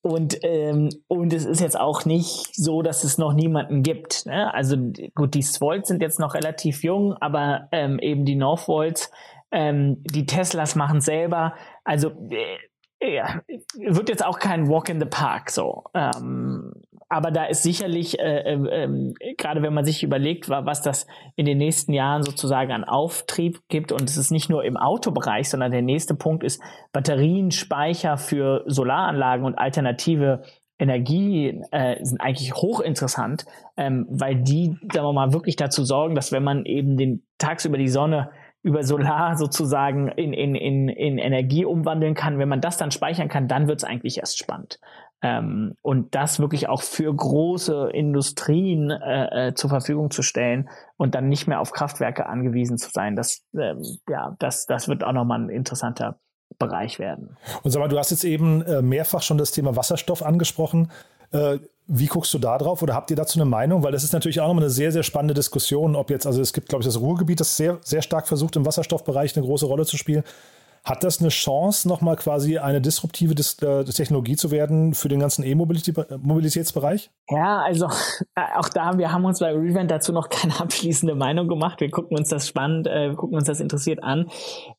Und, 0.00 0.38
ähm, 0.42 0.90
und 1.08 1.32
es 1.32 1.44
ist 1.44 1.60
jetzt 1.60 1.78
auch 1.78 2.04
nicht 2.04 2.54
so, 2.54 2.82
dass 2.82 3.04
es 3.04 3.18
noch 3.18 3.32
niemanden 3.32 3.82
gibt. 3.82 4.26
Ne? 4.26 4.52
Also 4.54 4.76
gut, 5.14 5.34
die 5.34 5.42
Svolt 5.42 5.86
sind 5.86 6.02
jetzt 6.02 6.20
noch 6.20 6.34
relativ 6.34 6.84
jung, 6.84 7.14
aber 7.14 7.68
ähm, 7.72 7.98
eben 7.98 8.24
die 8.24 8.36
Northvolts, 8.36 9.10
ähm, 9.50 10.02
die 10.04 10.26
Teslas 10.26 10.74
machen 10.74 11.00
selber. 11.00 11.54
Also 11.84 12.12
äh, 12.30 12.58
ja, 13.00 13.42
wird 13.76 14.08
jetzt 14.08 14.24
auch 14.24 14.38
kein 14.38 14.68
Walk 14.68 14.88
in 14.88 14.98
the 14.98 15.06
Park 15.06 15.50
so. 15.50 15.84
Ähm, 15.94 16.72
aber 17.08 17.30
da 17.30 17.44
ist 17.44 17.62
sicherlich, 17.62 18.18
äh, 18.18 18.54
äh, 18.54 19.14
gerade 19.36 19.62
wenn 19.62 19.72
man 19.72 19.84
sich 19.84 20.02
überlegt, 20.02 20.48
was 20.48 20.82
das 20.82 21.06
in 21.36 21.46
den 21.46 21.58
nächsten 21.58 21.92
Jahren 21.92 22.22
sozusagen 22.22 22.72
an 22.72 22.84
Auftrieb 22.84 23.60
gibt, 23.68 23.92
und 23.92 24.02
es 24.02 24.16
ist 24.16 24.30
nicht 24.30 24.50
nur 24.50 24.64
im 24.64 24.76
Autobereich, 24.76 25.48
sondern 25.48 25.70
der 25.70 25.82
nächste 25.82 26.14
Punkt 26.14 26.44
ist 26.44 26.60
Batterien, 26.92 27.50
Speicher 27.50 28.18
für 28.18 28.64
Solaranlagen 28.66 29.46
und 29.46 29.58
alternative 29.58 30.42
Energie 30.78 31.60
äh, 31.72 32.04
sind 32.04 32.20
eigentlich 32.20 32.54
hochinteressant, 32.54 33.46
ähm, 33.76 34.06
weil 34.10 34.36
die, 34.36 34.76
sagen 34.92 35.06
wir 35.06 35.12
mal, 35.12 35.32
wirklich 35.32 35.56
dazu 35.56 35.84
sorgen, 35.84 36.14
dass 36.14 36.30
wenn 36.30 36.44
man 36.44 36.64
eben 36.66 36.96
den 36.96 37.22
tagsüber 37.38 37.78
die 37.78 37.88
Sonne 37.88 38.30
über 38.62 38.82
Solar 38.82 39.36
sozusagen 39.36 40.08
in, 40.08 40.32
in, 40.32 40.54
in, 40.54 40.88
in 40.88 41.18
Energie 41.18 41.64
umwandeln 41.64 42.14
kann, 42.14 42.38
wenn 42.38 42.48
man 42.48 42.60
das 42.60 42.76
dann 42.76 42.90
speichern 42.90 43.28
kann, 43.28 43.48
dann 43.48 43.68
wird 43.68 43.78
es 43.78 43.84
eigentlich 43.84 44.18
erst 44.18 44.38
spannend. 44.38 44.80
Ähm, 45.20 45.74
und 45.82 46.14
das 46.14 46.38
wirklich 46.38 46.68
auch 46.68 46.82
für 46.82 47.12
große 47.12 47.90
Industrien 47.92 48.90
äh, 48.90 49.48
äh, 49.48 49.54
zur 49.54 49.70
Verfügung 49.70 50.10
zu 50.10 50.22
stellen 50.22 50.68
und 50.96 51.14
dann 51.14 51.28
nicht 51.28 51.48
mehr 51.48 51.60
auf 51.60 51.72
Kraftwerke 51.72 52.26
angewiesen 52.26 52.78
zu 52.78 52.90
sein, 52.90 53.16
das, 53.16 53.42
ähm, 53.58 53.82
ja, 54.08 54.36
das, 54.38 54.66
das 54.66 54.88
wird 54.88 55.02
auch 55.02 55.12
nochmal 55.12 55.40
ein 55.40 55.48
interessanter 55.48 56.20
Bereich 56.58 56.98
werden. 56.98 57.36
Und 57.62 57.70
sag 57.70 57.80
mal, 57.80 57.88
du 57.88 57.98
hast 57.98 58.10
jetzt 58.10 58.24
eben 58.24 58.62
äh, 58.62 58.80
mehrfach 58.82 59.22
schon 59.22 59.38
das 59.38 59.50
Thema 59.50 59.76
Wasserstoff 59.76 60.24
angesprochen. 60.24 60.90
Äh, 61.32 61.58
wie 61.88 62.06
guckst 62.06 62.32
du 62.34 62.38
da 62.38 62.58
drauf 62.58 62.82
oder 62.82 62.94
habt 62.94 63.10
ihr 63.10 63.16
dazu 63.16 63.40
eine 63.40 63.48
Meinung? 63.48 63.82
Weil 63.82 63.92
das 63.92 64.04
ist 64.04 64.12
natürlich 64.12 64.40
auch 64.40 64.46
nochmal 64.46 64.64
eine 64.64 64.70
sehr, 64.70 64.92
sehr 64.92 65.02
spannende 65.02 65.32
Diskussion, 65.32 65.96
ob 65.96 66.10
jetzt, 66.10 66.26
also 66.26 66.42
es 66.42 66.52
gibt, 66.52 66.68
glaube 66.68 66.82
ich, 66.82 66.86
das 66.86 67.00
Ruhrgebiet, 67.00 67.40
das 67.40 67.56
sehr, 67.56 67.78
sehr 67.82 68.02
stark 68.02 68.28
versucht, 68.28 68.56
im 68.56 68.66
Wasserstoffbereich 68.66 69.34
eine 69.36 69.46
große 69.46 69.64
Rolle 69.64 69.86
zu 69.86 69.96
spielen. 69.96 70.22
Hat 70.88 71.04
das 71.04 71.20
eine 71.20 71.28
Chance, 71.28 71.86
nochmal 71.86 72.16
quasi 72.16 72.56
eine 72.56 72.80
disruptive 72.80 73.34
Dis 73.34 73.60
äh, 73.60 73.84
Technologie 73.84 74.36
zu 74.36 74.50
werden 74.50 74.94
für 74.94 75.08
den 75.08 75.20
ganzen 75.20 75.44
E-Mobilitätsbereich? 75.44 77.10
Ja, 77.28 77.58
also 77.58 77.88
äh, 78.34 78.56
auch 78.56 78.70
da, 78.70 78.96
wir 78.96 79.12
haben 79.12 79.26
uns 79.26 79.40
bei 79.40 79.50
Revent 79.50 79.90
dazu 79.90 80.14
noch 80.14 80.30
keine 80.30 80.58
abschließende 80.60 81.14
Meinung 81.14 81.46
gemacht. 81.46 81.82
Wir 81.82 81.90
gucken 81.90 82.16
uns 82.16 82.30
das 82.30 82.48
spannend, 82.48 82.86
äh, 82.86 83.10
wir 83.10 83.16
gucken 83.16 83.36
uns 83.36 83.46
das 83.46 83.60
interessiert 83.60 84.02
an. 84.02 84.30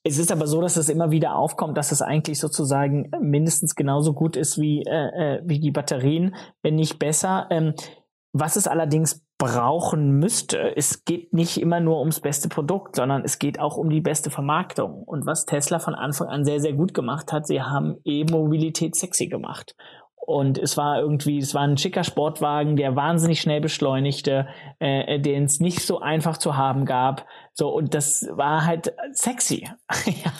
Es 0.03 0.17
ist 0.17 0.31
aber 0.31 0.47
so, 0.47 0.61
dass 0.61 0.77
es 0.77 0.89
immer 0.89 1.11
wieder 1.11 1.35
aufkommt, 1.35 1.77
dass 1.77 1.91
es 1.91 2.01
eigentlich 2.01 2.39
sozusagen 2.39 3.11
mindestens 3.21 3.75
genauso 3.75 4.13
gut 4.13 4.35
ist 4.35 4.59
wie, 4.59 4.81
äh, 4.87 5.35
äh 5.35 5.41
wie 5.45 5.59
die 5.59 5.71
Batterien, 5.71 6.33
wenn 6.63 6.73
nicht 6.73 6.97
besser. 6.97 7.45
Ähm, 7.51 7.75
was 8.33 8.55
es 8.55 8.65
allerdings 8.65 9.23
brauchen 9.39 10.19
müsste. 10.19 10.75
Es 10.75 11.05
geht 11.05 11.33
nicht 11.33 11.59
immer 11.59 11.79
nur 11.79 11.99
ums 11.99 12.19
beste 12.19 12.49
Produkt, 12.49 12.97
sondern 12.97 13.23
es 13.23 13.39
geht 13.39 13.59
auch 13.59 13.77
um 13.77 13.89
die 13.89 14.01
beste 14.01 14.29
Vermarktung. 14.29 15.01
Und 15.03 15.25
was 15.25 15.45
Tesla 15.45 15.79
von 15.79 15.95
Anfang 15.95 16.27
an 16.27 16.43
sehr, 16.43 16.59
sehr 16.59 16.73
gut 16.73 16.93
gemacht 16.93 17.31
hat, 17.31 17.47
sie 17.47 17.61
haben 17.61 17.95
E-Mobilität 18.03 18.95
sexy 18.95 19.27
gemacht. 19.27 19.75
Und 20.29 20.59
es 20.59 20.77
war 20.77 20.99
irgendwie, 20.99 21.39
es 21.39 21.55
war 21.55 21.63
ein 21.63 21.77
schicker 21.77 22.03
Sportwagen, 22.03 22.75
der 22.75 22.95
wahnsinnig 22.95 23.41
schnell 23.41 23.61
beschleunigte, 23.61 24.47
äh, 24.77 25.19
den 25.19 25.45
es 25.45 25.59
nicht 25.59 25.79
so 25.79 26.01
einfach 26.01 26.37
zu 26.37 26.55
haben 26.55 26.85
gab. 26.85 27.25
So, 27.53 27.69
und 27.69 27.93
das 27.93 28.27
war 28.31 28.65
halt 28.65 28.93
sexy. 29.11 29.67
ja. 30.05 30.31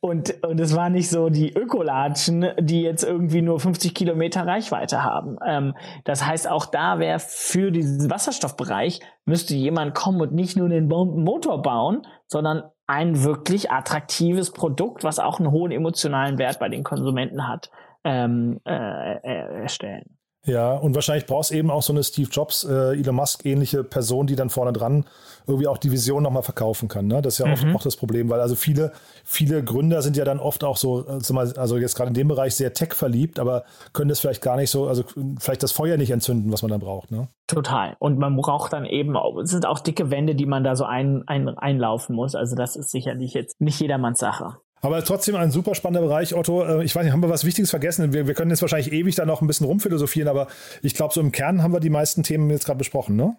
Und, 0.00 0.42
und 0.44 0.60
es 0.60 0.74
war 0.74 0.90
nicht 0.90 1.10
so 1.10 1.28
die 1.28 1.52
Ökolatschen, 1.52 2.46
die 2.60 2.82
jetzt 2.82 3.02
irgendwie 3.02 3.42
nur 3.42 3.60
50 3.60 3.94
Kilometer 3.94 4.46
Reichweite 4.46 5.02
haben. 5.02 5.38
Ähm, 5.46 5.74
das 6.04 6.24
heißt, 6.24 6.48
auch 6.48 6.66
da 6.66 6.98
wäre 6.98 7.18
für 7.18 7.70
diesen 7.70 8.10
Wasserstoffbereich 8.10 9.00
müsste 9.24 9.54
jemand 9.54 9.94
kommen 9.94 10.20
und 10.20 10.32
nicht 10.32 10.56
nur 10.56 10.68
den 10.68 10.88
Motor 10.88 11.62
bauen, 11.62 12.06
sondern 12.26 12.62
ein 12.86 13.24
wirklich 13.24 13.70
attraktives 13.70 14.52
Produkt, 14.52 15.04
was 15.04 15.18
auch 15.18 15.40
einen 15.40 15.50
hohen 15.50 15.72
emotionalen 15.72 16.38
Wert 16.38 16.58
bei 16.58 16.68
den 16.68 16.84
Konsumenten 16.84 17.48
hat 17.48 17.70
ähm, 18.04 18.60
äh, 18.64 19.14
äh, 19.16 19.62
erstellen. 19.62 20.15
Ja, 20.46 20.74
und 20.74 20.94
wahrscheinlich 20.94 21.26
brauchst 21.26 21.50
eben 21.50 21.70
auch 21.70 21.82
so 21.82 21.92
eine 21.92 22.04
Steve 22.04 22.30
Jobs, 22.30 22.64
äh, 22.64 22.98
Elon 22.98 23.16
Musk 23.16 23.44
ähnliche 23.44 23.82
Person, 23.82 24.26
die 24.26 24.36
dann 24.36 24.48
vorne 24.48 24.72
dran 24.72 25.04
irgendwie 25.46 25.68
auch 25.68 25.78
die 25.78 25.92
Vision 25.92 26.22
nochmal 26.22 26.42
verkaufen 26.42 26.88
kann. 26.88 27.06
Ne? 27.06 27.22
Das 27.22 27.34
ist 27.34 27.38
ja 27.38 27.46
mhm. 27.46 27.52
oft 27.52 27.76
auch 27.76 27.82
das 27.82 27.96
Problem, 27.96 28.28
weil 28.28 28.40
also 28.40 28.56
viele, 28.56 28.92
viele 29.24 29.62
Gründer 29.62 30.02
sind 30.02 30.16
ja 30.16 30.24
dann 30.24 30.40
oft 30.40 30.64
auch 30.64 30.76
so, 30.76 31.06
äh, 31.06 31.20
also 31.56 31.78
jetzt 31.78 31.94
gerade 31.94 32.08
in 32.08 32.14
dem 32.14 32.28
Bereich 32.28 32.54
sehr 32.54 32.72
tech 32.72 32.94
verliebt, 32.94 33.38
aber 33.38 33.64
können 33.92 34.08
das 34.08 34.20
vielleicht 34.20 34.42
gar 34.42 34.56
nicht 34.56 34.70
so, 34.70 34.88
also 34.88 35.04
vielleicht 35.38 35.62
das 35.62 35.72
Feuer 35.72 35.96
nicht 35.96 36.10
entzünden, 36.10 36.52
was 36.52 36.62
man 36.62 36.70
dann 36.70 36.80
braucht. 36.80 37.10
Ne? 37.10 37.28
Total. 37.46 37.96
Und 37.98 38.18
man 38.18 38.36
braucht 38.36 38.72
dann 38.72 38.84
eben, 38.84 39.16
auch, 39.16 39.38
es 39.38 39.50
sind 39.50 39.66
auch 39.66 39.78
dicke 39.78 40.10
Wände, 40.10 40.34
die 40.34 40.46
man 40.46 40.64
da 40.64 40.74
so 40.74 40.84
ein, 40.84 41.22
ein, 41.26 41.48
einlaufen 41.48 42.16
muss. 42.16 42.34
Also 42.34 42.56
das 42.56 42.74
ist 42.74 42.90
sicherlich 42.90 43.34
jetzt 43.34 43.60
nicht 43.60 43.80
jedermanns 43.80 44.18
Sache. 44.18 44.56
Aber 44.82 45.02
trotzdem 45.02 45.36
ein 45.36 45.50
super 45.50 45.74
spannender 45.74 46.06
Bereich, 46.06 46.34
Otto. 46.34 46.62
Äh, 46.62 46.84
ich 46.84 46.94
weiß 46.94 47.04
nicht, 47.04 47.12
haben 47.12 47.22
wir 47.22 47.30
was 47.30 47.44
Wichtiges 47.44 47.70
vergessen? 47.70 48.12
Wir, 48.12 48.26
wir 48.26 48.34
können 48.34 48.50
jetzt 48.50 48.62
wahrscheinlich 48.62 48.92
ewig 48.92 49.14
da 49.14 49.24
noch 49.24 49.40
ein 49.40 49.46
bisschen 49.46 49.66
rumphilosophieren, 49.66 50.28
aber 50.28 50.48
ich 50.82 50.94
glaube, 50.94 51.14
so 51.14 51.20
im 51.20 51.32
Kern 51.32 51.62
haben 51.62 51.72
wir 51.72 51.80
die 51.80 51.90
meisten 51.90 52.22
Themen 52.22 52.50
jetzt 52.50 52.66
gerade 52.66 52.78
besprochen, 52.78 53.16
ne? 53.16 53.36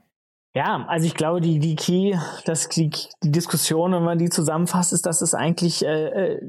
Ja, 0.55 0.85
also 0.87 1.05
ich 1.05 1.13
glaube, 1.13 1.39
die, 1.39 1.59
die 1.59 1.75
Key, 1.75 2.15
das, 2.45 2.67
die, 2.69 2.89
die 3.21 3.31
Diskussion, 3.31 3.91
wenn 3.91 4.03
man 4.03 4.17
die 4.17 4.29
zusammenfasst, 4.29 4.91
ist, 4.91 5.05
dass 5.05 5.21
es 5.21 5.35
eigentlich, 5.35 5.85
äh, 5.85 6.07
äh 6.07 6.41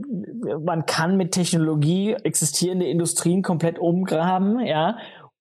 man 0.64 0.87
kann 0.87 1.18
mit 1.18 1.33
Technologie 1.33 2.14
existierende 2.24 2.87
Industrien 2.87 3.42
komplett 3.42 3.79
umgraben, 3.79 4.64
ja, 4.64 4.96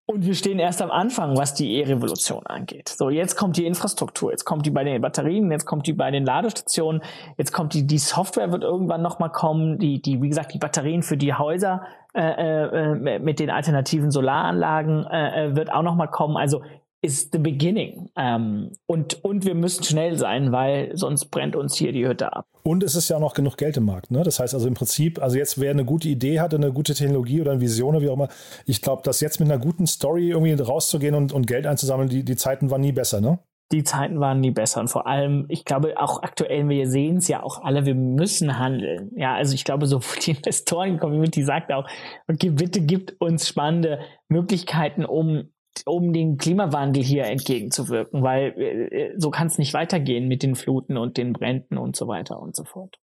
und 0.08 0.26
wir 0.26 0.36
stehen 0.36 0.58
erst 0.58 0.82
am 0.82 0.90
Anfang, 0.90 1.38
was 1.38 1.54
die 1.54 1.76
E-Revolution 1.76 2.46
angeht. 2.48 2.88
So, 2.88 3.10
jetzt 3.10 3.36
kommt 3.36 3.58
die 3.58 3.66
Infrastruktur, 3.66 4.32
jetzt 4.32 4.46
kommt 4.46 4.66
die 4.66 4.72
bei 4.72 4.86
den 4.86 5.02
Batterien, 5.02 5.52
jetzt 5.52 5.66
kommt 5.66 5.86
die 5.86 5.92
bei 5.92 6.10
den 6.12 6.26
Ladestationen, 6.26 7.04
jetzt 7.38 7.52
kommt 7.52 7.74
die, 7.74 7.86
die 7.86 7.98
Software 7.98 8.54
wird 8.54 8.64
irgendwann 8.64 9.02
nochmal 9.02 9.32
kommen, 9.32 9.80
die, 9.80 10.02
die, 10.02 10.22
wie 10.22 10.30
gesagt, 10.30 10.54
die 10.54 10.60
Batterien 10.60 11.04
für 11.04 11.18
die 11.18 11.34
Häuser 11.34 11.82
äh, 12.16 12.22
äh, 12.22 13.20
mit 13.20 13.40
den 13.40 13.50
alternativen 13.50 14.10
Solaranlagen 14.10 15.06
äh, 15.08 15.48
äh 15.48 15.56
wird 15.58 15.74
auch 15.74 15.84
nochmal 15.84 16.10
kommen. 16.10 16.38
Also 16.38 16.62
ist 17.02 17.32
the 17.32 17.38
beginning. 17.38 18.10
Ähm, 18.16 18.72
und, 18.86 19.24
und 19.24 19.46
wir 19.46 19.56
müssen 19.56 19.84
schnell 19.84 20.18
sein, 20.18 20.52
weil 20.52 20.92
sonst 20.96 21.26
brennt 21.26 21.56
uns 21.56 21.76
hier 21.76 21.92
die 21.92 22.08
Hütte 22.08 22.34
ab. 22.34 22.48
Und 22.64 22.84
es 22.84 22.96
ist 22.96 23.10
ja 23.10 23.18
auch 23.18 23.22
noch 23.22 23.34
genug 23.34 23.58
Geld 23.58 23.78
im 23.78 23.86
Markt. 23.86 24.12
Ne? 24.12 24.24
Das 24.24 24.40
heißt 24.40 24.54
also 24.54 24.68
im 24.68 24.74
Prinzip, 24.74 25.22
also 25.22 25.38
jetzt 25.38 25.60
wer 25.60 25.72
eine 25.72 25.86
gute 25.86 26.10
Idee 26.10 26.40
hatte, 26.40 26.58
eine 26.58 26.74
gute 26.74 26.94
Technologie 26.94 27.42
oder 27.42 27.52
eine 27.52 27.62
Vision 27.62 27.96
oder 27.96 28.02
wie 28.02 28.10
auch 28.10 28.16
immer, 28.16 28.30
ich 28.66 28.82
glaube, 28.82 29.04
dass 29.04 29.22
jetzt 29.22 29.40
mit 29.40 29.50
einer 29.50 29.60
guten 29.60 29.88
Story 29.88 30.30
irgendwie 30.30 30.54
rauszugehen 30.54 31.16
und, 31.16 31.32
und 31.32 31.48
Geld 31.48 31.66
einzusammeln, 31.68 32.10
die, 32.10 32.24
die 32.24 32.36
Zeiten 32.36 32.70
waren 32.72 32.82
nie 32.82 32.92
besser, 32.92 33.22
ne? 33.22 33.40
die 33.72 33.84
Zeiten 33.84 34.20
waren 34.20 34.40
nie 34.40 34.52
besser. 34.52 34.80
Und 34.80 34.88
vor 34.88 35.08
allem, 35.08 35.46
ich 35.50 35.66
glaube, 35.66 35.96
auch 35.98 36.24
aktuell, 36.24 36.70
wir 36.70 36.90
sehen 36.90 37.18
es 37.18 37.28
ja 37.28 37.44
auch 37.44 37.64
alle, 37.64 37.86
wir 37.86 37.96
müssen 37.96 38.58
handeln. 38.58 39.12
Ja, 39.16 39.36
also 39.36 39.54
ich 39.54 39.66
glaube, 39.66 39.88
so 39.88 40.00
die 40.26 40.32
Investoren-Community 40.32 41.44
sagt 41.44 41.72
auch, 41.74 41.88
okay, 42.30 42.50
bitte 42.50 42.82
gibt 42.82 43.20
uns 43.20 43.48
spannende 43.48 44.00
Möglichkeiten, 44.30 45.06
um 45.06 45.50
um 45.86 46.14
dem 46.14 46.38
Klimawandel 46.38 47.04
hier 47.04 47.26
entgegenzuwirken, 47.26 48.24
weil 48.24 48.54
äh, 48.60 49.14
so 49.18 49.30
kann 49.30 49.48
es 49.48 49.58
nicht 49.58 49.74
weitergehen 49.74 50.28
mit 50.28 50.44
den 50.44 50.56
Fluten 50.56 50.98
und 50.98 51.18
den 51.18 51.34
Bränden 51.34 51.78
und 51.78 51.96
so 51.96 52.08
weiter 52.08 52.40
und 52.40 52.56
so 52.56 52.64
fort. 52.64 53.00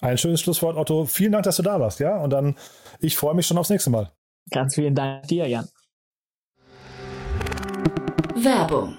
Ein 0.00 0.18
schönes 0.18 0.40
Schlusswort, 0.40 0.76
Otto. 0.76 1.06
Vielen 1.06 1.32
Dank, 1.32 1.44
dass 1.44 1.56
du 1.56 1.62
da 1.62 1.80
warst, 1.80 2.00
ja? 2.00 2.22
Und 2.22 2.30
dann, 2.30 2.56
ich 3.00 3.16
freue 3.16 3.34
mich 3.34 3.46
schon 3.46 3.58
aufs 3.58 3.70
nächste 3.70 3.90
Mal. 3.90 4.10
Ganz 4.50 4.74
vielen 4.74 4.94
Dank 4.94 5.26
dir, 5.28 5.48
Jan. 5.48 5.68
Werbung 8.34 8.98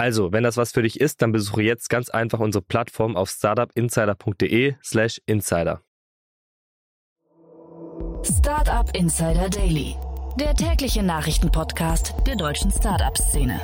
Also, 0.00 0.30
wenn 0.30 0.44
das 0.44 0.56
was 0.56 0.70
für 0.70 0.82
dich 0.82 1.00
ist, 1.00 1.22
dann 1.22 1.32
besuche 1.32 1.62
jetzt 1.62 1.90
ganz 1.90 2.08
einfach 2.08 2.38
unsere 2.38 2.62
Plattform 2.62 3.16
auf 3.16 3.30
startupinsider.de/slash 3.30 5.20
insider. 5.26 5.82
Startup 8.22 8.88
Insider 8.94 9.50
Daily, 9.50 9.96
der 10.38 10.54
tägliche 10.54 11.02
Nachrichtenpodcast 11.02 12.14
der 12.28 12.36
deutschen 12.36 12.70
Startup-Szene. 12.70 13.60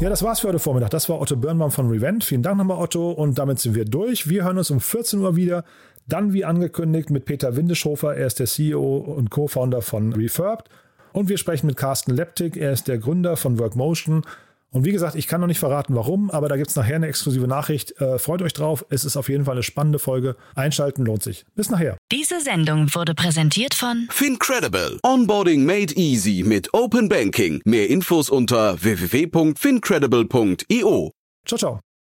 Ja, 0.00 0.08
das 0.08 0.22
war's 0.22 0.38
für 0.38 0.46
heute 0.48 0.60
Vormittag. 0.60 0.90
Das 0.90 1.08
war 1.08 1.20
Otto 1.20 1.34
Birnbaum 1.34 1.72
von 1.72 1.88
Revent. 1.88 2.22
Vielen 2.22 2.44
Dank 2.44 2.58
nochmal, 2.58 2.78
Otto. 2.78 3.10
Und 3.10 3.40
damit 3.40 3.58
sind 3.58 3.74
wir 3.74 3.86
durch. 3.86 4.28
Wir 4.28 4.44
hören 4.44 4.58
uns 4.58 4.70
um 4.70 4.78
14 4.78 5.18
Uhr 5.18 5.34
wieder. 5.34 5.64
Dann, 6.06 6.32
wie 6.32 6.44
angekündigt, 6.44 7.10
mit 7.10 7.24
Peter 7.24 7.56
Windeschofer. 7.56 8.14
Er 8.14 8.28
ist 8.28 8.38
der 8.38 8.46
CEO 8.46 8.98
und 8.98 9.30
Co-Founder 9.30 9.82
von 9.82 10.12
Refurbed. 10.12 10.70
Und 11.18 11.28
wir 11.28 11.36
sprechen 11.36 11.66
mit 11.66 11.76
Carsten 11.76 12.14
Leptik. 12.14 12.56
Er 12.56 12.72
ist 12.72 12.86
der 12.86 12.98
Gründer 12.98 13.36
von 13.36 13.58
Workmotion. 13.58 14.22
Und 14.70 14.84
wie 14.84 14.92
gesagt, 14.92 15.16
ich 15.16 15.26
kann 15.26 15.40
noch 15.40 15.48
nicht 15.48 15.58
verraten, 15.58 15.96
warum, 15.96 16.30
aber 16.30 16.48
da 16.48 16.56
gibt 16.56 16.70
es 16.70 16.76
nachher 16.76 16.94
eine 16.94 17.08
exklusive 17.08 17.48
Nachricht. 17.48 18.00
Äh, 18.00 18.20
freut 18.20 18.40
euch 18.40 18.52
drauf. 18.52 18.86
Es 18.88 19.04
ist 19.04 19.16
auf 19.16 19.28
jeden 19.28 19.44
Fall 19.44 19.54
eine 19.54 19.64
spannende 19.64 19.98
Folge. 19.98 20.36
Einschalten 20.54 21.04
lohnt 21.04 21.24
sich. 21.24 21.44
Bis 21.56 21.70
nachher. 21.70 21.98
Diese 22.12 22.40
Sendung 22.40 22.94
wurde 22.94 23.16
präsentiert 23.16 23.74
von 23.74 24.06
Fincredible. 24.10 25.00
Onboarding 25.02 25.64
made 25.64 25.92
easy 25.96 26.44
mit 26.46 26.72
Open 26.72 27.08
Banking. 27.08 27.62
Mehr 27.64 27.90
Infos 27.90 28.30
unter 28.30 28.80
www.fincredible.io. 28.80 31.10
Ciao, 31.44 31.58
ciao. 31.58 31.80